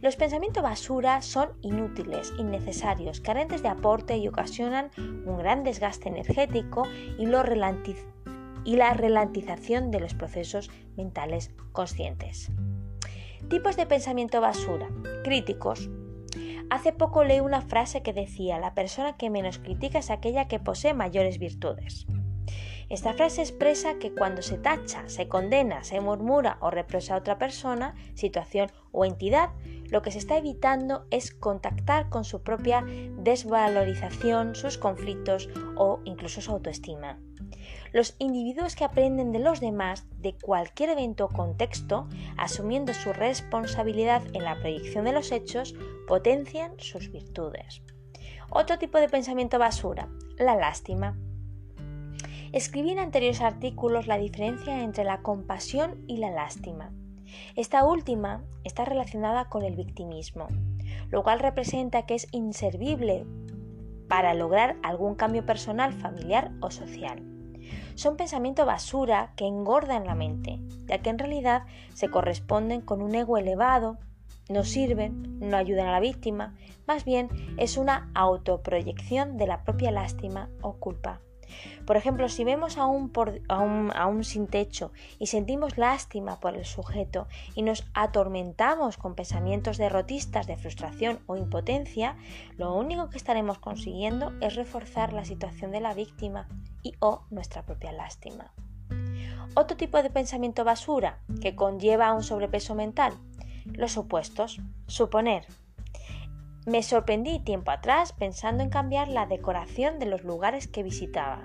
Los 0.00 0.16
pensamientos 0.16 0.62
basura 0.62 1.22
son 1.22 1.50
inútiles, 1.62 2.32
innecesarios, 2.38 3.20
carentes 3.20 3.62
de 3.62 3.68
aporte 3.68 4.16
y 4.16 4.28
ocasionan 4.28 4.90
un 4.98 5.38
gran 5.38 5.62
desgaste 5.62 6.08
energético 6.08 6.86
y, 7.18 7.26
la 8.76 8.94
relantización 8.94 9.90
de 9.90 10.00
los 10.00 10.14
procesos 10.14 10.70
mentales 10.96 11.50
conscientes. 11.72 12.50
Tipos 13.48 13.76
de 13.76 13.86
pensamiento 13.86 14.40
basura. 14.40 14.88
Críticos. 15.22 15.88
Hace 16.70 16.92
poco 16.92 17.24
leí 17.24 17.40
una 17.40 17.60
frase 17.60 18.02
que 18.02 18.12
decía, 18.12 18.58
la 18.58 18.74
persona 18.74 19.16
que 19.16 19.30
menos 19.30 19.58
critica 19.58 19.98
es 19.98 20.10
aquella 20.10 20.48
que 20.48 20.58
posee 20.58 20.94
mayores 20.94 21.38
virtudes. 21.38 22.06
Esta 22.94 23.12
frase 23.12 23.42
expresa 23.42 23.98
que 23.98 24.14
cuando 24.14 24.40
se 24.40 24.56
tacha, 24.56 25.08
se 25.08 25.26
condena, 25.26 25.82
se 25.82 26.00
murmura 26.00 26.58
o 26.60 26.70
reprocha 26.70 27.16
a 27.16 27.18
otra 27.18 27.38
persona, 27.38 27.96
situación 28.14 28.70
o 28.92 29.04
entidad, 29.04 29.50
lo 29.90 30.00
que 30.00 30.12
se 30.12 30.18
está 30.18 30.38
evitando 30.38 31.04
es 31.10 31.34
contactar 31.34 32.08
con 32.08 32.22
su 32.22 32.44
propia 32.44 32.84
desvalorización, 33.18 34.54
sus 34.54 34.78
conflictos 34.78 35.48
o 35.74 35.98
incluso 36.04 36.40
su 36.40 36.52
autoestima. 36.52 37.18
Los 37.90 38.14
individuos 38.20 38.76
que 38.76 38.84
aprenden 38.84 39.32
de 39.32 39.40
los 39.40 39.58
demás 39.58 40.06
de 40.20 40.36
cualquier 40.36 40.90
evento 40.90 41.24
o 41.24 41.28
contexto, 41.30 42.06
asumiendo 42.36 42.94
su 42.94 43.12
responsabilidad 43.12 44.22
en 44.34 44.44
la 44.44 44.54
proyección 44.60 45.04
de 45.04 45.12
los 45.12 45.32
hechos, 45.32 45.74
potencian 46.06 46.78
sus 46.78 47.10
virtudes. 47.10 47.82
Otro 48.50 48.78
tipo 48.78 48.98
de 48.98 49.08
pensamiento 49.08 49.58
basura, 49.58 50.08
la 50.38 50.54
lástima. 50.54 51.18
Escribí 52.54 52.92
en 52.92 53.00
anteriores 53.00 53.40
artículos 53.40 54.06
la 54.06 54.16
diferencia 54.16 54.84
entre 54.84 55.02
la 55.02 55.22
compasión 55.22 56.04
y 56.06 56.18
la 56.18 56.30
lástima. 56.30 56.92
Esta 57.56 57.84
última 57.84 58.44
está 58.62 58.84
relacionada 58.84 59.46
con 59.46 59.64
el 59.64 59.74
victimismo, 59.74 60.46
lo 61.10 61.24
cual 61.24 61.40
representa 61.40 62.06
que 62.06 62.14
es 62.14 62.28
inservible 62.30 63.26
para 64.08 64.34
lograr 64.34 64.76
algún 64.84 65.16
cambio 65.16 65.44
personal, 65.44 65.94
familiar 65.94 66.52
o 66.60 66.70
social. 66.70 67.24
Son 67.96 68.16
pensamientos 68.16 68.66
basura 68.66 69.32
que 69.34 69.48
engordan 69.48 70.06
la 70.06 70.14
mente, 70.14 70.60
ya 70.86 70.98
que 70.98 71.10
en 71.10 71.18
realidad 71.18 71.64
se 71.92 72.08
corresponden 72.08 72.82
con 72.82 73.02
un 73.02 73.16
ego 73.16 73.36
elevado, 73.36 73.98
no 74.48 74.62
sirven, 74.62 75.40
no 75.40 75.56
ayudan 75.56 75.88
a 75.88 75.90
la 75.92 75.98
víctima, 75.98 76.54
más 76.86 77.04
bien 77.04 77.30
es 77.56 77.76
una 77.78 78.12
autoproyección 78.14 79.38
de 79.38 79.48
la 79.48 79.64
propia 79.64 79.90
lástima 79.90 80.50
o 80.62 80.74
culpa. 80.74 81.20
Por 81.86 81.96
ejemplo, 81.96 82.28
si 82.28 82.44
vemos 82.44 82.78
a 82.78 82.86
un, 82.86 83.12
a, 83.48 84.06
un, 84.06 84.24
sin 84.24 84.46
techo 84.46 84.92
y 85.18 85.26
sentimos 85.26 85.78
lástima 85.78 86.40
por 86.40 86.54
el 86.56 86.64
sujeto 86.64 87.28
y 87.54 87.62
nos 87.62 87.84
atormentamos 87.94 88.96
con 88.96 89.14
pensamientos 89.14 89.78
derrotistas 89.78 90.46
de 90.46 90.56
frustración 90.56 91.20
o 91.26 91.36
impotencia, 91.36 92.16
lo 92.56 92.74
único 92.74 93.10
que 93.10 93.16
estaremos 93.16 93.58
consiguiendo 93.58 94.32
es 94.40 94.54
reforzar 94.54 95.12
la 95.12 95.24
situación 95.24 95.70
de 95.70 95.80
la 95.80 95.94
víctima 95.94 96.48
y 96.82 96.94
o 97.00 97.22
nuestra 97.30 97.62
propia 97.62 97.92
lástima. 97.92 98.52
Otro 99.54 99.76
tipo 99.76 100.02
de 100.02 100.10
pensamiento 100.10 100.64
basura 100.64 101.20
que 101.40 101.54
conlleva 101.54 102.12
un 102.12 102.22
sobrepeso 102.22 102.74
mental, 102.74 103.12
los 103.66 103.96
opuestos, 103.96 104.60
suponer, 104.86 105.46
me 106.66 106.82
sorprendí 106.82 107.40
tiempo 107.40 107.70
atrás 107.70 108.12
pensando 108.12 108.62
en 108.62 108.70
cambiar 108.70 109.08
la 109.08 109.26
decoración 109.26 109.98
de 109.98 110.06
los 110.06 110.24
lugares 110.24 110.66
que 110.66 110.82
visitaba. 110.82 111.42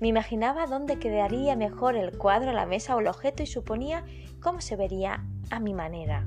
Me 0.00 0.08
imaginaba 0.08 0.66
dónde 0.66 0.98
quedaría 0.98 1.56
mejor 1.56 1.96
el 1.96 2.16
cuadro, 2.18 2.52
la 2.52 2.66
mesa 2.66 2.94
o 2.96 3.00
el 3.00 3.06
objeto 3.06 3.42
y 3.42 3.46
suponía 3.46 4.04
cómo 4.40 4.60
se 4.60 4.76
vería 4.76 5.24
a 5.50 5.60
mi 5.60 5.72
manera. 5.72 6.26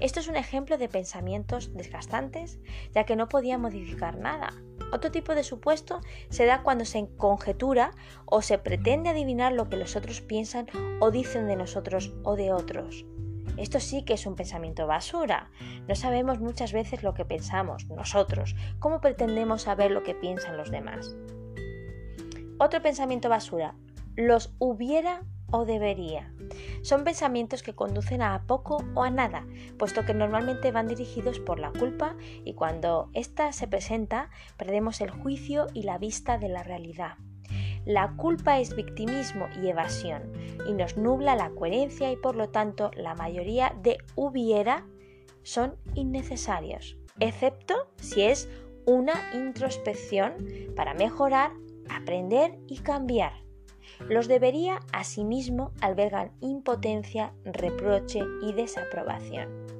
Esto 0.00 0.20
es 0.20 0.28
un 0.28 0.36
ejemplo 0.36 0.76
de 0.76 0.88
pensamientos 0.88 1.72
desgastantes, 1.74 2.58
ya 2.92 3.04
que 3.04 3.16
no 3.16 3.28
podía 3.28 3.58
modificar 3.58 4.18
nada. 4.18 4.52
Otro 4.92 5.10
tipo 5.10 5.34
de 5.34 5.44
supuesto 5.44 6.00
se 6.28 6.44
da 6.46 6.62
cuando 6.62 6.84
se 6.84 7.08
conjetura 7.16 7.92
o 8.26 8.42
se 8.42 8.58
pretende 8.58 9.08
adivinar 9.08 9.52
lo 9.52 9.68
que 9.68 9.76
los 9.76 9.96
otros 9.96 10.20
piensan 10.20 10.66
o 11.00 11.10
dicen 11.10 11.46
de 11.46 11.56
nosotros 11.56 12.12
o 12.24 12.36
de 12.36 12.52
otros. 12.52 13.06
Esto 13.56 13.80
sí 13.80 14.04
que 14.04 14.14
es 14.14 14.26
un 14.26 14.36
pensamiento 14.36 14.86
basura. 14.86 15.50
No 15.88 15.94
sabemos 15.94 16.40
muchas 16.40 16.72
veces 16.72 17.02
lo 17.02 17.14
que 17.14 17.24
pensamos 17.24 17.88
nosotros. 17.88 18.54
¿Cómo 18.78 19.00
pretendemos 19.00 19.62
saber 19.62 19.90
lo 19.90 20.02
que 20.02 20.14
piensan 20.14 20.56
los 20.56 20.70
demás? 20.70 21.16
Otro 22.58 22.82
pensamiento 22.82 23.28
basura. 23.28 23.74
Los 24.16 24.54
hubiera 24.58 25.22
o 25.50 25.64
debería. 25.64 26.32
Son 26.82 27.04
pensamientos 27.04 27.62
que 27.62 27.74
conducen 27.74 28.22
a 28.22 28.44
poco 28.46 28.84
o 28.94 29.02
a 29.02 29.10
nada, 29.10 29.46
puesto 29.78 30.04
que 30.04 30.14
normalmente 30.14 30.72
van 30.72 30.88
dirigidos 30.88 31.38
por 31.38 31.58
la 31.58 31.70
culpa 31.70 32.16
y 32.44 32.54
cuando 32.54 33.10
ésta 33.12 33.52
se 33.52 33.68
presenta 33.68 34.30
perdemos 34.56 35.00
el 35.00 35.10
juicio 35.10 35.66
y 35.72 35.82
la 35.82 35.98
vista 35.98 36.38
de 36.38 36.48
la 36.48 36.62
realidad. 36.62 37.16
La 37.86 38.14
culpa 38.16 38.58
es 38.60 38.74
victimismo 38.74 39.46
y 39.62 39.68
evasión 39.68 40.32
y 40.66 40.72
nos 40.72 40.96
nubla 40.96 41.36
la 41.36 41.50
coherencia 41.50 42.10
y 42.10 42.16
por 42.16 42.34
lo 42.36 42.48
tanto 42.48 42.90
la 42.96 43.14
mayoría 43.14 43.76
de 43.82 43.98
hubiera 44.14 44.86
son 45.42 45.76
innecesarios, 45.94 46.96
excepto 47.20 47.74
si 47.96 48.22
es 48.22 48.48
una 48.86 49.14
introspección 49.34 50.34
para 50.74 50.94
mejorar, 50.94 51.52
aprender 51.90 52.58
y 52.66 52.78
cambiar. 52.78 53.32
Los 54.08 54.28
debería 54.28 54.80
asimismo 54.92 55.72
albergan 55.80 56.32
impotencia, 56.40 57.32
reproche 57.44 58.20
y 58.42 58.52
desaprobación. 58.52 59.73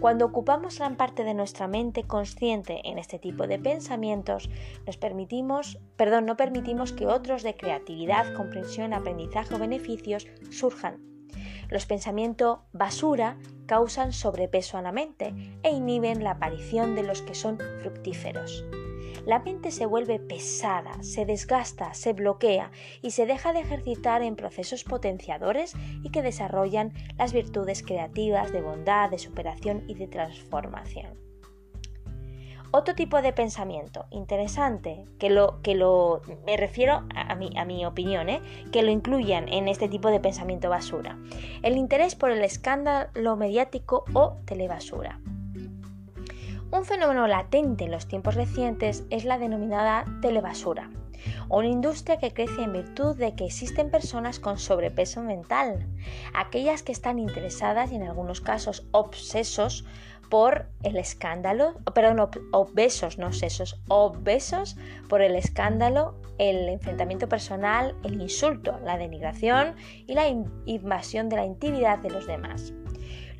Cuando 0.00 0.24
ocupamos 0.24 0.78
gran 0.78 0.96
parte 0.96 1.24
de 1.24 1.34
nuestra 1.34 1.68
mente 1.68 2.04
consciente 2.04 2.80
en 2.88 2.98
este 2.98 3.18
tipo 3.18 3.46
de 3.46 3.58
pensamientos, 3.58 4.48
nos 4.86 4.96
permitimos, 4.96 5.78
perdón, 5.96 6.24
no 6.24 6.38
permitimos 6.38 6.94
que 6.94 7.06
otros 7.06 7.42
de 7.42 7.54
creatividad, 7.54 8.32
comprensión, 8.34 8.94
aprendizaje 8.94 9.54
o 9.54 9.58
beneficios 9.58 10.26
surjan. 10.50 11.02
Los 11.68 11.84
pensamientos 11.84 12.60
basura 12.72 13.36
causan 13.66 14.14
sobrepeso 14.14 14.78
a 14.78 14.82
la 14.82 14.90
mente 14.90 15.34
e 15.62 15.70
inhiben 15.70 16.24
la 16.24 16.32
aparición 16.32 16.94
de 16.94 17.02
los 17.02 17.20
que 17.20 17.34
son 17.34 17.58
fructíferos. 17.82 18.64
La 19.30 19.38
mente 19.38 19.70
se 19.70 19.86
vuelve 19.86 20.18
pesada, 20.18 21.00
se 21.04 21.24
desgasta, 21.24 21.94
se 21.94 22.14
bloquea 22.14 22.72
y 23.00 23.12
se 23.12 23.26
deja 23.26 23.52
de 23.52 23.60
ejercitar 23.60 24.22
en 24.22 24.34
procesos 24.34 24.82
potenciadores 24.82 25.74
y 26.02 26.10
que 26.10 26.20
desarrollan 26.20 26.92
las 27.16 27.32
virtudes 27.32 27.84
creativas 27.84 28.50
de 28.50 28.60
bondad, 28.60 29.08
de 29.08 29.20
superación 29.20 29.84
y 29.86 29.94
de 29.94 30.08
transformación. 30.08 31.16
Otro 32.72 32.96
tipo 32.96 33.22
de 33.22 33.32
pensamiento 33.32 34.06
interesante, 34.10 35.04
que 35.20 35.30
lo, 35.30 35.62
que 35.62 35.76
lo 35.76 36.22
me 36.44 36.56
refiero 36.56 37.04
a, 37.14 37.36
mi, 37.36 37.56
a 37.56 37.64
mi 37.64 37.86
opinión, 37.86 38.28
¿eh? 38.28 38.40
que 38.72 38.82
lo 38.82 38.90
incluyan 38.90 39.48
en 39.48 39.68
este 39.68 39.88
tipo 39.88 40.10
de 40.10 40.18
pensamiento 40.18 40.70
basura. 40.70 41.16
El 41.62 41.76
interés 41.76 42.16
por 42.16 42.32
el 42.32 42.42
escándalo 42.42 43.36
mediático 43.36 44.04
o 44.12 44.38
telebasura. 44.44 45.20
Un 46.72 46.84
fenómeno 46.84 47.26
latente 47.26 47.84
en 47.84 47.90
los 47.90 48.06
tiempos 48.06 48.36
recientes 48.36 49.04
es 49.10 49.24
la 49.24 49.38
denominada 49.38 50.04
telebasura, 50.22 50.88
una 51.48 51.66
industria 51.66 52.18
que 52.18 52.32
crece 52.32 52.62
en 52.62 52.72
virtud 52.72 53.16
de 53.16 53.34
que 53.34 53.46
existen 53.46 53.90
personas 53.90 54.38
con 54.38 54.56
sobrepeso 54.56 55.20
mental, 55.20 55.88
aquellas 56.32 56.84
que 56.84 56.92
están 56.92 57.18
interesadas 57.18 57.90
y 57.90 57.96
en 57.96 58.04
algunos 58.04 58.40
casos 58.40 58.86
obsesos 58.92 59.84
por 60.30 60.68
el 60.84 60.96
escándalo, 60.96 61.74
perdón, 61.92 62.30
obesos, 62.52 63.18
no 63.18 63.32
sesos, 63.32 63.82
obesos 63.88 64.76
por 65.08 65.22
el 65.22 65.34
escándalo, 65.34 66.14
el 66.38 66.68
enfrentamiento 66.68 67.28
personal, 67.28 67.96
el 68.04 68.22
insulto, 68.22 68.78
la 68.84 68.96
denigración 68.96 69.74
y 70.06 70.14
la 70.14 70.28
invasión 70.66 71.28
de 71.28 71.36
la 71.36 71.44
intimidad 71.44 71.98
de 71.98 72.10
los 72.10 72.28
demás. 72.28 72.72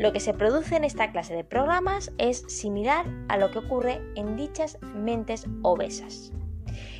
Lo 0.00 0.14
que 0.14 0.20
se 0.20 0.32
produce 0.32 0.76
en 0.76 0.84
esta 0.84 1.12
clase 1.12 1.36
de 1.36 1.44
programas 1.44 2.10
es 2.16 2.38
similar 2.48 3.04
a 3.28 3.36
lo 3.36 3.50
que 3.50 3.58
ocurre 3.58 4.00
en 4.16 4.34
dichas 4.34 4.78
mentes 4.94 5.44
obesas. 5.60 6.32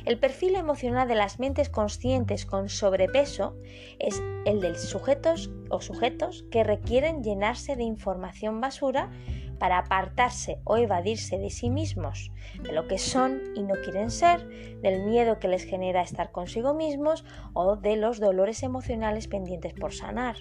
El 0.05 0.19
perfil 0.19 0.53
emocional 0.53 1.07
de 1.07 1.15
las 1.15 1.39
mentes 1.39 1.71
conscientes 1.71 2.45
con 2.45 2.69
sobrepeso 2.69 3.55
es 3.97 4.21
el 4.45 4.61
de 4.61 4.75
sujetos 4.75 5.49
o 5.71 5.81
sujetos 5.81 6.45
que 6.51 6.63
requieren 6.63 7.23
llenarse 7.23 7.75
de 7.75 7.81
información 7.81 8.61
basura 8.61 9.09
para 9.57 9.79
apartarse 9.79 10.59
o 10.63 10.77
evadirse 10.77 11.39
de 11.39 11.49
sí 11.49 11.71
mismos, 11.71 12.31
de 12.61 12.71
lo 12.71 12.87
que 12.87 12.99
son 12.99 13.41
y 13.55 13.63
no 13.63 13.73
quieren 13.83 14.11
ser, 14.11 14.47
del 14.81 15.05
miedo 15.05 15.39
que 15.39 15.47
les 15.47 15.63
genera 15.63 16.03
estar 16.03 16.31
consigo 16.31 16.75
mismos 16.75 17.25
o 17.53 17.77
de 17.77 17.95
los 17.95 18.19
dolores 18.19 18.61
emocionales 18.61 19.27
pendientes 19.27 19.73
por 19.73 19.91
sanar. 19.91 20.35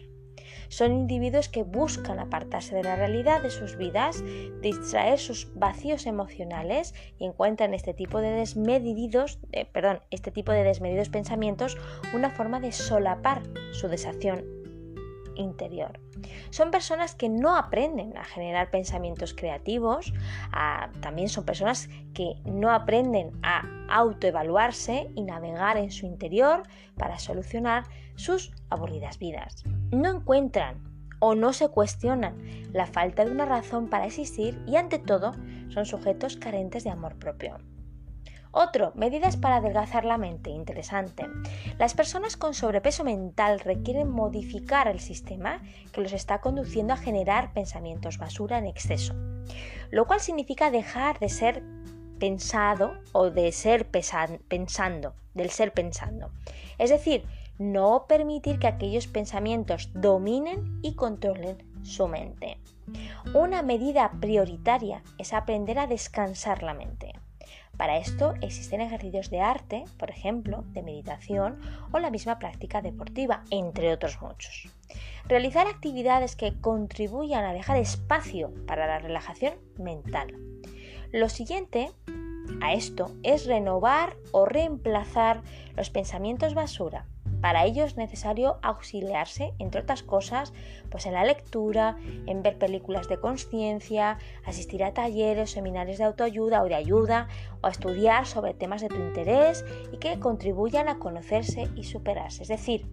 Son 0.71 0.93
individuos 0.93 1.49
que 1.49 1.65
buscan 1.65 2.21
apartarse 2.21 2.77
de 2.77 2.85
la 2.85 2.95
realidad 2.95 3.43
de 3.43 3.51
sus 3.51 3.77
vidas, 3.77 4.23
distraer 4.63 5.19
sus 5.19 5.53
vacíos 5.55 6.07
emocionales 6.07 6.95
y 7.19 7.27
encuentran 7.27 7.75
este 7.75 7.93
tipo 7.93 8.21
de 8.21 8.31
desmedidos, 8.31 9.41
eh, 9.51 9.65
perdón, 9.65 10.01
este 10.13 10.31
tipo 10.31 10.53
de 10.53 10.63
desmedidos 10.63 11.09
pensamientos 11.09 11.77
una 12.15 12.31
forma 12.31 12.61
de 12.61 12.71
solapar 12.71 13.43
su 13.73 13.89
desacción 13.89 14.45
interior. 15.35 15.99
Son 16.51 16.71
personas 16.71 17.17
que 17.17 17.29
no 17.29 17.57
aprenden 17.57 18.17
a 18.17 18.25
generar 18.25 18.71
pensamientos 18.71 19.35
creativos, 19.35 20.13
también 21.01 21.29
son 21.29 21.45
personas 21.45 21.89
que 22.15 22.35
no 22.45 22.71
aprenden 22.71 23.33
a 23.43 23.65
autoevaluarse 23.89 25.11
y 25.17 25.23
navegar 25.23 25.79
en 25.79 25.91
su 25.91 26.07
interior 26.07 26.63
para 26.97 27.19
solucionar 27.19 27.85
sus 28.15 28.53
aburridas 28.69 29.19
vidas. 29.19 29.65
No 29.91 30.11
encuentran 30.11 30.77
o 31.19 31.35
no 31.35 31.53
se 31.53 31.69
cuestionan 31.69 32.37
la 32.73 32.87
falta 32.87 33.25
de 33.25 33.31
una 33.31 33.45
razón 33.45 33.89
para 33.89 34.07
existir 34.07 34.63
y 34.67 34.77
ante 34.77 34.99
todo 34.99 35.33
son 35.69 35.87
sujetos 35.87 36.37
carentes 36.37 36.85
de 36.85 36.91
amor 36.91 37.17
propio. 37.17 37.59
Otro, 38.53 38.93
medidas 38.97 39.37
para 39.37 39.57
adelgazar 39.57 40.05
la 40.05 40.19
mente. 40.19 40.51
Interesante. 40.51 41.25
Las 41.79 41.95
personas 41.95 42.37
con 42.37 42.53
sobrepeso 42.53 43.05
mental 43.05 43.61
requieren 43.61 44.11
modificar 44.11 44.89
el 44.89 44.99
sistema 44.99 45.63
que 45.93 46.01
los 46.01 46.13
está 46.13 46.41
conduciendo 46.41 46.93
a 46.93 46.97
generar 46.97 47.53
pensamientos 47.53 48.19
basura 48.19 48.59
en 48.59 48.67
exceso, 48.67 49.15
lo 49.91 50.07
cual 50.07 50.21
significa 50.21 50.73
dejar 50.73 51.21
de 51.21 51.29
ser 51.29 51.63
pensado 52.19 52.93
o 53.13 53.31
de 53.31 53.53
ser 53.53 53.89
pensando, 53.89 55.15
del 55.35 55.51
ser 55.51 55.73
pensando. 55.73 56.33
Es 56.79 56.91
decir, 56.91 57.25
no 57.61 58.07
permitir 58.09 58.59
que 58.59 58.67
aquellos 58.67 59.07
pensamientos 59.07 59.91
dominen 59.93 60.81
y 60.81 60.95
controlen 60.95 61.59
su 61.83 62.09
mente. 62.09 62.57
Una 63.35 63.61
medida 63.63 64.13
prioritaria 64.19 65.03
es 65.19 65.35
aprender 65.35 65.79
a 65.79 65.87
descansar 65.87 66.63
la 66.63 66.73
mente. 66.73 67.13
Para 67.77 67.99
esto 67.99 68.33
existen 68.41 68.81
ejercicios 68.81 69.29
de 69.29 69.43
arte, 69.43 69.85
por 69.99 70.09
ejemplo, 70.09 70.65
de 70.69 70.83
meditación 70.83 71.61
o 71.93 71.99
la 71.99 72.11
misma 72.11 72.39
práctica 72.39 72.81
deportiva, 72.81 73.45
entre 73.51 73.93
otros 73.93 74.23
muchos. 74.23 74.71
Realizar 75.27 75.67
actividades 75.67 76.37
que 76.37 76.59
contribuyan 76.63 77.45
a 77.45 77.53
dejar 77.53 77.77
espacio 77.77 78.55
para 78.67 78.87
la 78.87 79.01
relajación 79.01 79.53
mental. 79.77 80.35
Lo 81.13 81.29
siguiente 81.29 81.91
a 82.63 82.73
esto 82.73 83.11
es 83.23 83.45
renovar 83.45 84.17
o 84.33 84.47
reemplazar 84.47 85.43
los 85.77 85.91
pensamientos 85.91 86.55
basura 86.55 87.07
para 87.41 87.65
ello 87.65 87.85
es 87.85 87.97
necesario 87.97 88.59
auxiliarse, 88.63 89.55
entre 89.59 89.81
otras 89.81 90.03
cosas, 90.03 90.53
pues 90.91 91.07
en 91.07 91.15
la 91.15 91.25
lectura, 91.25 91.97
en 92.27 92.43
ver 92.43 92.59
películas 92.59 93.09
de 93.09 93.19
conciencia, 93.19 94.19
asistir 94.45 94.85
a 94.85 94.93
talleres, 94.93 95.51
seminarios 95.51 95.99
de 95.99 96.05
autoayuda 96.05 96.63
o 96.63 96.67
de 96.67 96.75
ayuda, 96.75 97.29
o 97.63 97.69
estudiar 97.69 98.27
sobre 98.27 98.55
temas 98.55 98.83
de 98.83 98.89
tu 98.89 98.97
interés 98.97 99.65
y 99.93 99.99
que 99.99 100.19
contribuyan 100.19 100.89
a 100.89 100.99
conocerse 100.99 101.69
y 101.77 101.85
superarse. 101.85 102.43
Es 102.43 102.49
decir, 102.49 102.87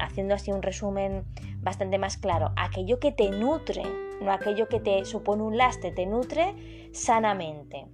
haciendo 0.00 0.34
así 0.34 0.50
un 0.50 0.62
resumen 0.62 1.24
bastante 1.58 1.98
más 1.98 2.16
claro, 2.16 2.52
aquello 2.56 2.98
que 2.98 3.12
te 3.12 3.30
nutre, 3.30 3.82
no 4.20 4.32
aquello 4.32 4.68
que 4.68 4.80
te 4.80 5.04
supone 5.04 5.42
un 5.42 5.56
lastre, 5.56 5.92
te 5.92 6.06
nutre 6.06 6.90
sanamente 6.92 7.86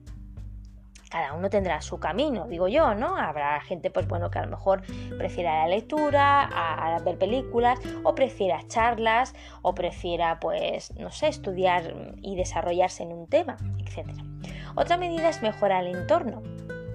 cada 1.14 1.32
uno 1.32 1.48
tendrá 1.48 1.80
su 1.80 2.00
camino, 2.00 2.48
digo 2.48 2.66
yo, 2.66 2.92
¿no? 2.96 3.16
Habrá 3.16 3.60
gente, 3.60 3.88
pues 3.88 4.08
bueno, 4.08 4.32
que 4.32 4.40
a 4.40 4.44
lo 4.44 4.50
mejor 4.50 4.82
prefiera 5.16 5.60
la 5.60 5.68
lectura, 5.68 6.42
a, 6.42 6.98
ver 7.04 7.18
películas, 7.18 7.78
o 8.02 8.16
prefiera 8.16 8.66
charlas, 8.66 9.32
o 9.62 9.76
prefiera, 9.76 10.40
pues, 10.40 10.92
no 10.98 11.12
sé, 11.12 11.28
estudiar 11.28 12.16
y 12.20 12.34
desarrollarse 12.34 13.04
en 13.04 13.12
un 13.12 13.28
tema, 13.28 13.56
etc. 13.78 14.10
Otra 14.74 14.96
medida 14.96 15.28
es 15.28 15.40
mejorar 15.40 15.84
el 15.84 15.94
entorno, 15.94 16.42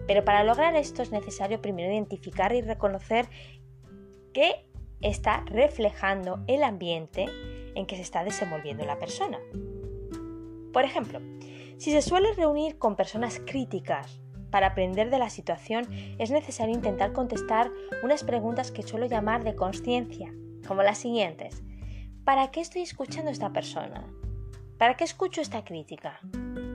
pero 0.06 0.26
para 0.26 0.44
lograr 0.44 0.76
esto 0.76 1.02
es 1.02 1.14
necesario 1.14 1.62
primero 1.62 1.90
identificar 1.90 2.54
y 2.54 2.60
reconocer 2.60 3.30
qué 4.34 4.66
está 5.00 5.46
reflejando 5.46 6.44
el 6.48 6.64
ambiente 6.64 7.28
en 7.74 7.86
que 7.86 7.96
se 7.96 8.02
está 8.02 8.26
desenvolviendo 8.26 8.84
la 8.84 9.00
persona. 9.00 9.40
Por 10.74 10.84
ejemplo, 10.84 11.22
si 11.80 11.92
se 11.92 12.02
suele 12.02 12.34
reunir 12.34 12.78
con 12.78 12.98
personas 12.98 13.40
críticas 13.40 14.20
para 14.52 14.68
aprender 14.68 15.10
de 15.10 15.18
la 15.18 15.30
situación, 15.30 15.88
es 16.18 16.30
necesario 16.30 16.76
intentar 16.76 17.14
contestar 17.14 17.72
unas 18.04 18.26
preguntas 18.26 18.72
que 18.72 18.84
suelo 18.84 19.06
llamar 19.06 19.46
de 19.46 19.56
conciencia, 19.56 20.30
como 20.68 20.84
las 20.84 20.98
siguientes. 20.98 21.64
¿Para 22.26 22.52
qué 22.52 22.60
estoy 22.60 22.82
escuchando 22.82 23.30
a 23.30 23.32
esta 23.32 23.54
persona? 23.54 24.06
¿Para 24.78 24.98
qué 24.98 25.06
escucho 25.06 25.40
esta 25.40 25.64
crítica? 25.64 26.20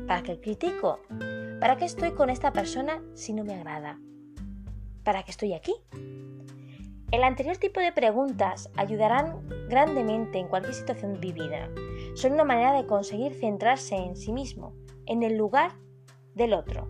¿Para 0.06 0.22
qué 0.22 0.40
critico? 0.40 1.00
¿Para 1.60 1.76
qué 1.76 1.84
estoy 1.84 2.12
con 2.12 2.30
esta 2.30 2.54
persona 2.54 3.02
si 3.12 3.34
no 3.34 3.44
me 3.44 3.54
agrada? 3.54 3.98
¿Para 5.02 5.22
qué 5.22 5.32
estoy 5.32 5.52
aquí? 5.52 5.74
El 7.10 7.24
anterior 7.24 7.58
tipo 7.58 7.78
de 7.78 7.92
preguntas 7.92 8.70
ayudarán 8.74 9.46
grandemente 9.68 10.38
en 10.38 10.48
cualquier 10.48 10.74
situación 10.74 11.20
vivida. 11.20 11.68
Son 12.14 12.32
una 12.32 12.44
manera 12.44 12.72
de 12.72 12.86
conseguir 12.86 13.34
centrarse 13.34 13.96
en 13.96 14.16
sí 14.16 14.32
mismo 14.32 14.72
en 15.06 15.22
el 15.22 15.36
lugar 15.36 15.72
del 16.34 16.54
otro. 16.54 16.88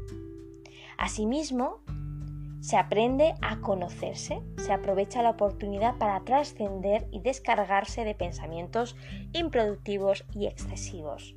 Asimismo, 0.97 1.81
se 2.61 2.79
aprende 2.79 3.35
a 3.43 3.61
conocerse, 3.61 4.43
se 4.57 4.73
aprovecha 4.73 5.23
la 5.23 5.31
oportunidad 5.31 5.99
para 5.99 6.25
trascender 6.25 7.07
y 7.11 7.21
descargarse 7.21 8.05
de 8.05 8.15
pensamientos 8.15 8.97
improductivos 9.35 10.25
y 10.33 10.47
excesivos. 10.47 11.37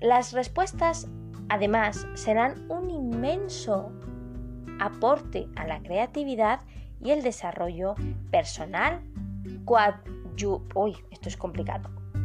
Las 0.00 0.32
respuestas, 0.32 1.08
además, 1.50 2.06
serán 2.14 2.70
un 2.70 2.88
inmenso 2.88 3.92
aporte 4.80 5.46
a 5.56 5.66
la 5.66 5.82
creatividad 5.82 6.60
y 7.02 7.10
el 7.10 7.22
desarrollo 7.22 7.94
personal, 8.30 9.02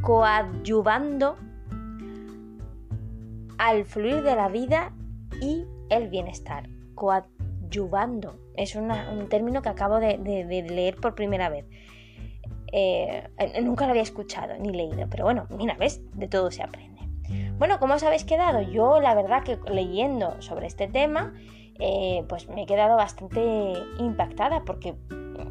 coadyuvando 0.01 1.38
al 3.58 3.86
fluir 3.86 4.24
de 4.24 4.36
la 4.36 4.49
vida 4.49 4.91
y 5.41 5.66
el 5.89 6.10
bienestar, 6.10 6.70
coadyuvando. 6.95 8.39
Es 8.56 8.76
un 8.76 9.28
término 9.30 9.62
que 9.62 9.70
acabo 9.70 9.99
de, 9.99 10.18
leer 10.18 10.95
por 10.95 11.16
primera 11.16 11.49
vez. 11.49 11.66
Eh, 12.72 13.30
nunca 13.64 13.86
lo 13.86 13.91
había 13.91 14.03
escuchado 14.03 14.58
ni 14.58 14.72
leído, 14.72 15.08
pero 15.10 15.24
bueno, 15.24 15.47
mira, 15.49 15.76
ves, 15.78 16.01
de 16.14 16.28
todo 16.28 16.51
se 16.51 16.64
aprende. 16.64 16.95
Bueno, 17.58 17.80
¿cómo 17.80 17.93
os 17.93 18.03
habéis 18.03 18.26
quedado? 18.26 18.62
Yo 18.62 18.99
la 18.99 19.16
verdad 19.16 19.43
que 19.43 19.58
leyendo 19.72 20.41
sobre 20.41 20.68
este 20.68 20.88
tema, 20.88 21.34
eh, 21.80 22.24
pues 22.30 22.47
me 22.49 22.64
he 22.64 22.66
quedado 22.66 22.95
bastante 22.97 23.74
impactada 23.97 24.64
porque 24.66 24.95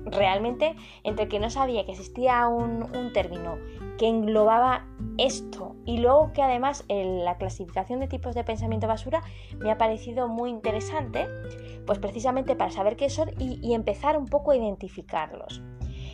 realmente 0.07 0.77
entre 1.03 1.29
que 1.29 1.39
no 1.39 1.51
sabía 1.51 1.85
que 1.85 1.93
existía 1.93 2.47
un, 2.49 3.13
término 3.13 3.59
que 3.99 4.09
englobaba 4.09 4.87
esto 5.19 5.77
y 5.85 5.99
luego 5.99 6.33
que 6.33 6.43
además 6.43 6.85
la 6.89 7.37
clasificación 7.37 8.01
de 8.01 8.09
tipos 8.09 8.35
de 8.35 8.45
pensamiento 8.45 8.87
basura 8.87 9.23
me 9.59 9.71
ha 9.71 9.79
parecido 9.79 10.29
muy 10.29 10.51
interesante, 10.51 11.27
pues 11.87 11.99
precisamente 11.99 12.57
para 12.57 12.71
saber 12.71 12.97
qué 12.97 13.11
son 13.11 13.31
y, 13.39 13.75
empezar 13.75 14.17
un 14.17 14.27
poco 14.27 14.53
a 14.53 14.57
identificarlos. 14.57 15.63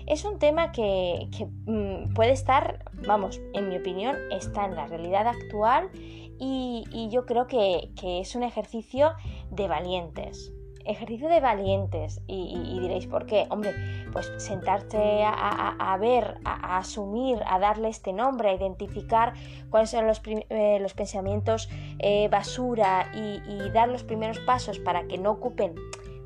Es 0.07 0.25
un 0.25 0.39
tema 0.39 0.73
que, 0.73 1.29
mm, 1.67 2.15
puede 2.15 2.33
estar, 2.33 2.85
vamos, 3.07 3.41
en 3.53 3.69
mi 3.69 3.77
opinión, 3.77 4.17
está 4.31 4.65
en 4.65 4.75
la 4.75 4.87
realidad 4.87 5.27
actual 5.29 5.91
y, 6.39 7.09
yo 7.11 7.27
creo 7.27 7.47
que, 7.47 7.91
es 8.03 8.35
un 8.35 8.43
ejercicio 8.43 9.13
de 9.51 9.69
valientes. 9.69 10.53
Ejercicio 10.91 11.29
de 11.29 11.41
valientes. 11.41 12.21
Y, 12.27 12.81
diréis, 12.81 13.07
¿por 13.07 13.27
qué? 13.27 13.47
Hombre, 13.51 13.73
pues 14.13 14.33
sentarse 14.39 15.23
a, 15.25 15.97
ver, 16.01 16.39
a, 16.45 16.79
asumir, 16.79 17.39
a 17.47 17.59
darle 17.59 17.89
este 17.89 18.13
nombre, 18.13 18.51
a 18.51 18.55
identificar 18.55 19.35
cuáles 19.71 19.91
son 19.91 20.07
los, 20.07 20.21
eh, 20.27 20.85
pensamientos 20.97 21.69
eh, 21.99 22.29
basura 22.29 23.11
y 23.15 23.71
dar 23.71 23.89
los 23.89 24.03
primeros 24.03 24.39
pasos 24.41 24.79
para 24.79 25.07
que 25.07 25.19
no 25.19 25.31
ocupen 25.31 25.75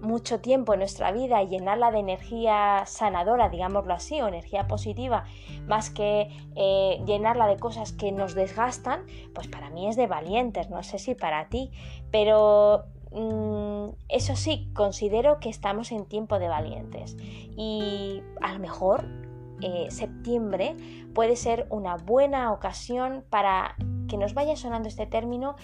mucho 0.04 0.40
tiempo 0.40 0.74
en 0.74 0.80
nuestra 0.80 1.10
vida 1.10 1.42
y 1.42 1.48
llenarla 1.48 1.90
de 1.90 1.98
energía 1.98 2.84
sanadora, 2.86 3.48
digámoslo 3.48 3.94
así, 3.94 4.20
o 4.20 4.28
energía 4.28 4.68
positiva, 4.68 5.24
más 5.66 5.90
que 5.90 6.28
eh, 6.54 7.02
llenarla 7.06 7.46
de 7.46 7.56
cosas 7.56 7.92
que 7.92 8.12
nos 8.12 8.34
desgastan, 8.34 9.04
pues 9.34 9.48
para 9.48 9.70
mí 9.70 9.88
es 9.88 9.96
de 9.96 10.06
valientes, 10.06 10.70
no 10.70 10.82
sé 10.82 10.98
si 10.98 11.14
para 11.14 11.48
ti, 11.48 11.70
pero 12.10 12.84
mm, 13.14 13.94
eso 14.08 14.36
sí, 14.36 14.70
considero 14.74 15.40
que 15.40 15.48
estamos 15.48 15.92
en 15.92 16.06
tiempo 16.06 16.38
de 16.38 16.48
valientes. 16.48 17.16
Y 17.56 18.22
a 18.40 18.52
lo 18.52 18.58
mejor 18.58 19.06
eh, 19.60 19.86
septiembre 19.90 20.76
puede 21.14 21.36
ser 21.36 21.66
una 21.70 21.96
buena 21.96 22.52
ocasión 22.52 23.24
para 23.30 23.76
que 24.08 24.18
nos 24.18 24.34
vaya 24.34 24.56
sonando 24.56 24.88
este 24.88 25.06
término 25.06 25.56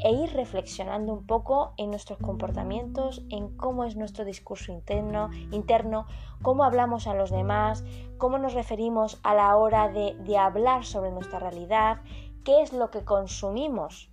e 0.00 0.12
ir 0.12 0.30
reflexionando 0.34 1.12
un 1.12 1.26
poco 1.26 1.72
en 1.78 1.90
nuestros 1.90 2.18
comportamientos, 2.18 3.24
en 3.30 3.56
cómo 3.56 3.84
es 3.84 3.96
nuestro 3.96 4.24
discurso 4.24 4.72
interno, 4.72 5.30
interno 5.52 6.06
cómo 6.42 6.64
hablamos 6.64 7.06
a 7.06 7.14
los 7.14 7.30
demás, 7.30 7.84
cómo 8.18 8.38
nos 8.38 8.52
referimos 8.52 9.18
a 9.22 9.34
la 9.34 9.56
hora 9.56 9.88
de, 9.88 10.14
de 10.24 10.36
hablar 10.36 10.84
sobre 10.84 11.10
nuestra 11.10 11.38
realidad, 11.38 12.02
qué 12.44 12.60
es 12.62 12.72
lo 12.72 12.90
que 12.90 13.04
consumimos 13.04 14.10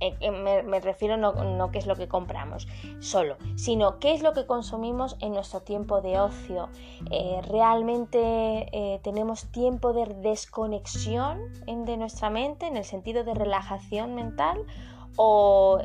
eh, 0.00 0.16
eh, 0.20 0.30
me, 0.30 0.80
refiero 0.80 1.16
no, 1.16 1.32
no 1.32 1.70
qué 1.72 1.78
es 1.78 1.86
lo 1.86 1.96
que 1.96 2.06
compramos 2.06 2.68
solo, 3.00 3.36
sino 3.56 3.98
qué 3.98 4.12
es 4.12 4.22
lo 4.22 4.32
que 4.32 4.46
consumimos 4.46 5.16
en 5.20 5.32
nuestro 5.32 5.60
tiempo 5.60 6.00
de 6.00 6.20
ocio. 6.20 6.68
Eh, 7.10 7.40
¿Realmente 7.48 9.00
tenemos 9.02 9.50
tiempo 9.50 9.92
de 9.92 10.06
desconexión 10.22 11.40
de 11.66 11.96
nuestra 11.96 12.30
mente 12.30 12.66
en 12.66 12.76
el 12.76 12.84
sentido 12.84 13.24
de 13.24 13.34
relajación 13.34 14.14
mental? 14.14 14.64
¿O 15.16 15.80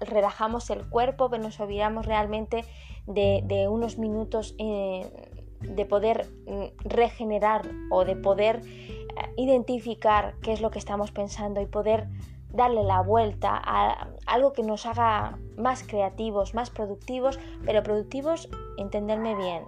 relajamos 0.00 0.70
el 0.70 0.88
cuerpo, 0.88 1.30
pero 1.30 1.42
nos 1.42 1.60
olvidamos 1.60 2.04
realmente 2.04 2.64
de, 3.06 3.68
unos 3.70 3.98
minutos 3.98 4.56
de 4.56 5.86
poder 5.88 6.28
mm, 6.46 6.88
regenerar 6.88 7.62
o 7.90 8.04
de 8.04 8.16
poder 8.16 8.62
identificar 9.36 10.34
qué 10.42 10.52
es 10.52 10.60
lo 10.60 10.70
que 10.70 10.78
estamos 10.78 11.10
pensando 11.10 11.60
y 11.60 11.66
poder 11.66 12.08
darle 12.56 12.82
la 12.82 13.00
vuelta 13.02 13.50
a 13.52 14.08
algo 14.26 14.52
que 14.52 14.62
nos 14.62 14.86
haga 14.86 15.38
más 15.56 15.82
creativos, 15.82 16.54
más 16.54 16.70
productivos, 16.70 17.38
pero 17.64 17.82
productivos, 17.82 18.48
entenderme 18.78 19.34
bien. 19.34 19.64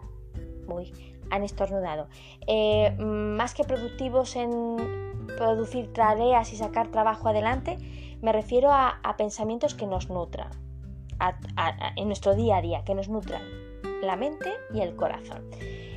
Uy, 0.67 0.93
han 1.31 1.45
estornudado. 1.45 2.09
Eh, 2.47 2.97
más 2.99 3.55
que 3.55 3.65
productivos 3.65 4.37
en 4.37 5.27
producir 5.37 5.93
tareas 5.93 6.53
y 6.53 6.57
sacar 6.57 6.89
trabajo 6.89 7.29
adelante, 7.29 7.79
me 8.23 8.33
refiero 8.33 8.71
a, 8.73 9.01
pensamientos 9.17 9.75
que 9.75 9.87
nos 9.87 10.11
nutran 10.11 10.51
en 11.97 12.07
nuestro 12.07 12.35
día 12.35 12.57
a 12.57 12.63
día, 12.63 12.85
que 12.85 12.95
nos 12.95 13.09
nutran 13.09 13.68
la 14.03 14.17
mente 14.17 14.53
y 14.73 14.81
el 14.81 14.97
corazón. 14.97 15.49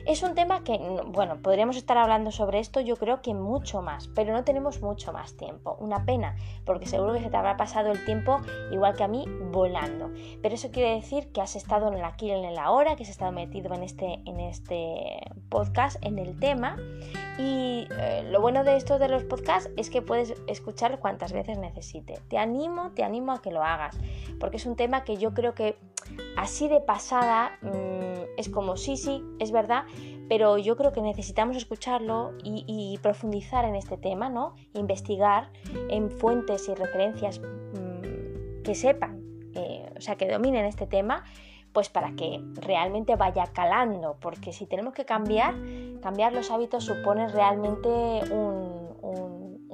Es 0.05 0.23
un 0.23 0.33
tema 0.33 0.63
que, 0.63 0.79
bueno, 1.07 1.41
podríamos 1.41 1.77
estar 1.77 1.97
hablando 1.97 2.31
sobre 2.31 2.59
esto 2.59 2.79
yo 2.79 2.95
creo 2.95 3.21
que 3.21 3.35
mucho 3.35 3.81
más, 3.81 4.07
pero 4.15 4.33
no 4.33 4.43
tenemos 4.43 4.81
mucho 4.81 5.13
más 5.13 5.37
tiempo. 5.37 5.77
Una 5.79 6.05
pena, 6.05 6.35
porque 6.65 6.87
seguro 6.87 7.13
que 7.13 7.21
se 7.21 7.29
te 7.29 7.37
habrá 7.37 7.55
pasado 7.55 7.91
el 7.91 8.03
tiempo 8.03 8.41
igual 8.71 8.95
que 8.95 9.03
a 9.03 9.07
mí 9.07 9.25
volando. 9.51 10.09
Pero 10.41 10.55
eso 10.55 10.71
quiere 10.71 10.95
decir 10.95 11.31
que 11.31 11.41
has 11.41 11.55
estado 11.55 11.87
en 11.87 11.95
el 11.95 12.03
aquí 12.03 12.31
en 12.31 12.53
la 12.55 12.71
hora, 12.71 12.95
que 12.95 13.03
has 13.03 13.09
estado 13.09 13.31
metido 13.31 13.73
en 13.75 13.83
este, 13.83 14.21
en 14.25 14.39
este 14.39 15.21
podcast, 15.49 16.03
en 16.03 16.17
el 16.17 16.39
tema. 16.39 16.77
Y 17.37 17.87
eh, 17.97 18.23
lo 18.29 18.41
bueno 18.41 18.63
de 18.63 18.77
esto 18.77 18.97
de 18.97 19.07
los 19.07 19.23
podcasts 19.23 19.69
es 19.77 19.89
que 19.89 20.01
puedes 20.01 20.33
escuchar 20.47 20.99
cuantas 20.99 21.31
veces 21.31 21.59
necesite. 21.59 22.19
Te 22.27 22.39
animo, 22.39 22.91
te 22.95 23.03
animo 23.03 23.33
a 23.33 23.41
que 23.41 23.51
lo 23.51 23.63
hagas, 23.63 23.97
porque 24.39 24.57
es 24.57 24.65
un 24.65 24.75
tema 24.75 25.03
que 25.03 25.17
yo 25.17 25.33
creo 25.33 25.53
que 25.53 25.77
así 26.37 26.67
de 26.67 26.79
pasada 26.81 27.57
mm, 27.61 28.37
es 28.37 28.49
como 28.49 28.77
sí, 28.77 28.97
sí, 28.97 29.23
es 29.39 29.51
verdad, 29.51 29.83
pero 30.29 30.57
yo 30.57 30.77
creo 30.77 30.91
que 30.91 31.01
necesitamos 31.01 31.57
escucharlo 31.57 32.33
y, 32.43 32.97
profundizar 33.01 33.65
en 33.65 33.75
este 33.75 33.97
tema, 33.97 34.29
¿no? 34.29 34.55
Investigar 34.73 35.51
en 35.89 36.09
fuentes 36.09 36.69
y 36.69 36.73
referencias 36.73 37.39
mm, 37.39 38.61
que 38.63 38.75
sepan, 38.75 39.21
eh, 39.55 39.91
o 39.97 40.01
sea, 40.01 40.15
que 40.15 40.27
dominen 40.27 40.65
este 40.65 40.87
tema, 40.87 41.25
pues 41.73 41.89
para 41.89 42.15
que 42.15 42.41
realmente 42.53 43.15
vaya 43.15 43.45
calando, 43.53 44.17
porque 44.19 44.53
si 44.53 44.65
tenemos 44.65 44.93
que 44.93 45.05
cambiar, 45.05 45.55
cambiar 46.01 46.33
los 46.33 46.51
hábitos 46.51 46.85
supone 46.85 47.27
realmente 47.27 47.89
un, 47.89 48.61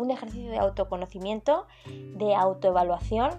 ejercicio 0.10 0.50
de 0.50 0.58
autoconocimiento, 0.58 1.68
de 1.86 2.34
autoevaluación 2.34 3.30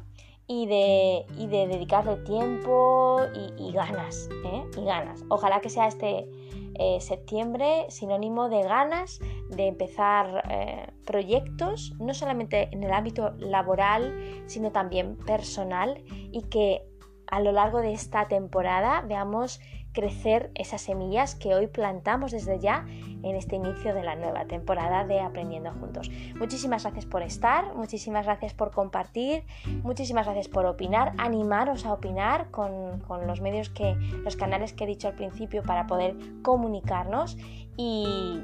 y 0.49 0.66
de, 0.66 1.26
de 1.46 1.68
dedicarle 1.68 2.16
tiempo 2.24 3.20
y, 3.59 3.70
ganas, 3.72 4.30
¿eh? 4.46 4.64
y 4.76 4.84
ganas. 4.84 5.22
Ojalá 5.28 5.61
que 5.61 5.68
sea 5.68 5.86
este 5.86 6.26
eh, 6.74 7.01
septiembre 7.01 7.84
sinónimo 7.90 8.49
de 8.49 8.62
ganas 8.62 9.20
de 9.51 9.66
empezar 9.66 10.42
eh, 10.51 10.90
proyectos, 11.05 11.92
no 12.01 12.14
solamente 12.14 12.70
en 12.72 12.82
el 12.82 12.92
ámbito 12.92 13.34
laboral, 13.38 14.42
sino 14.46 14.72
también 14.72 15.16
personal 15.18 16.03
y 16.32 16.42
que 16.44 16.82
a 17.26 17.40
lo 17.40 17.53
largo 17.53 17.80
de 17.80 17.92
esta 17.92 18.26
temporada 18.28 19.03
veamos 19.07 19.61
crecer 19.99 20.53
esas 20.55 20.80
semillas 20.80 21.34
que 21.34 21.57
hoy 21.57 21.66
plantamos 21.66 22.30
desde 22.30 22.61
ya 22.61 22.86
en 23.24 23.34
este 23.34 23.57
inicio 23.57 23.94
de 23.94 24.05
la 24.05 24.14
nueva 24.14 24.44
temporada 24.44 25.05
de 25.05 25.18
Aprendiendo 25.18 25.72
Juntos. 25.72 26.09
Muchísimas 26.36 26.84
gracias 26.84 27.05
por 27.05 27.22
estar, 27.22 27.74
muchísimas 27.74 28.24
gracias 28.24 28.55
por 28.55 28.70
compartir, 28.70 29.42
muchísimas 29.82 30.24
gracias 30.24 30.46
por 30.46 30.66
opinar, 30.66 31.14
animaros 31.18 31.84
a 31.84 31.92
opinar 31.92 32.53
con, 32.53 33.03
los 33.26 33.40
medios 33.40 33.70
que, 33.70 33.96
los 34.22 34.36
canales 34.36 34.72
que 34.72 34.84
he 34.84 34.86
dicho 34.86 35.09
al 35.09 35.14
principio 35.14 35.64
para 35.64 35.88
poder 35.88 36.14
comunicarnos 36.42 37.36
y, 37.76 38.40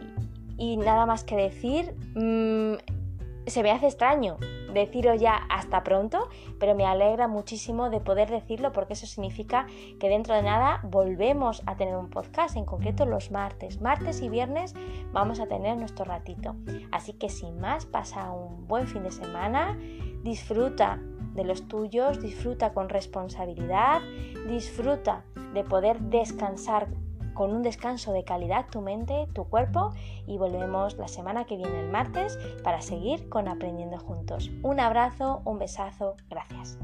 nada 0.59 1.07
más 1.07 1.23
que 1.23 1.37
decir, 1.37 1.95
mm, 2.17 3.04
se 3.47 3.63
me 3.63 3.71
hace 3.71 3.87
extraño 3.87 4.39
deciros 4.75 5.21
ya 5.21 5.37
hasta 5.49 5.83
pronto, 5.85 6.29
pero 6.59 6.75
me 6.75 6.85
alegra 6.85 7.29
muchísimo 7.29 7.89
de 7.89 8.01
poder 8.01 8.29
decirlo 8.29 8.73
porque 8.73 8.93
eso 8.93 9.07
significa 9.07 9.67
que 9.99 10.09
dentro 10.09 10.35
de 10.35 10.43
nada 10.43 10.81
volvemos 10.83 11.63
a 11.65 11.77
tener 11.77 11.97
un 11.97 12.11
podcast, 12.11 12.57
en 12.57 12.67
concreto 12.67 13.07
los 13.07 13.31
martes. 13.31 13.81
Martes 13.81 14.21
y 14.21 14.29
viernes 14.29 14.75
vamos 15.13 15.41
a 15.41 15.47
tener 15.47 15.77
nuestro 15.79 16.05
ratito. 16.05 16.57
Así 16.91 17.15
que 17.15 17.31
sin 17.31 17.61
más, 17.61 17.87
pasa 17.87 18.31
un 18.33 18.67
buen 18.67 18.87
fin 18.87 19.05
de 19.05 19.13
semana, 19.13 19.79
disfruta 20.23 20.99
de 21.35 21.45
los 21.45 21.67
tuyos, 21.69 22.21
disfruta 22.21 22.73
con 22.73 22.89
responsabilidad, 22.89 24.03
disfruta 24.49 25.25
de 25.53 25.65
poder 25.65 26.01
descansar 26.01 26.89
con 27.35 27.53
un 27.53 27.63
descanso 27.63 28.13
de 28.13 28.25
calidad 28.25 28.67
tu 28.71 28.81
mente, 28.81 29.29
tu 29.35 29.45
cuerpo 29.45 29.93
y 30.27 30.39
volvemos 30.39 30.97
la 30.97 31.09
semana 31.09 31.45
que 31.45 31.57
viene 31.57 31.81
el 31.81 31.91
martes 31.91 32.39
para 32.63 32.81
seguir 32.81 33.29
con 33.29 33.49
aprendiendo 33.49 33.99
juntos. 33.99 34.51
Un 34.63 34.81
abrazo, 34.81 35.43
un 35.45 35.59
besazo, 35.59 36.17
gracias. 36.31 36.79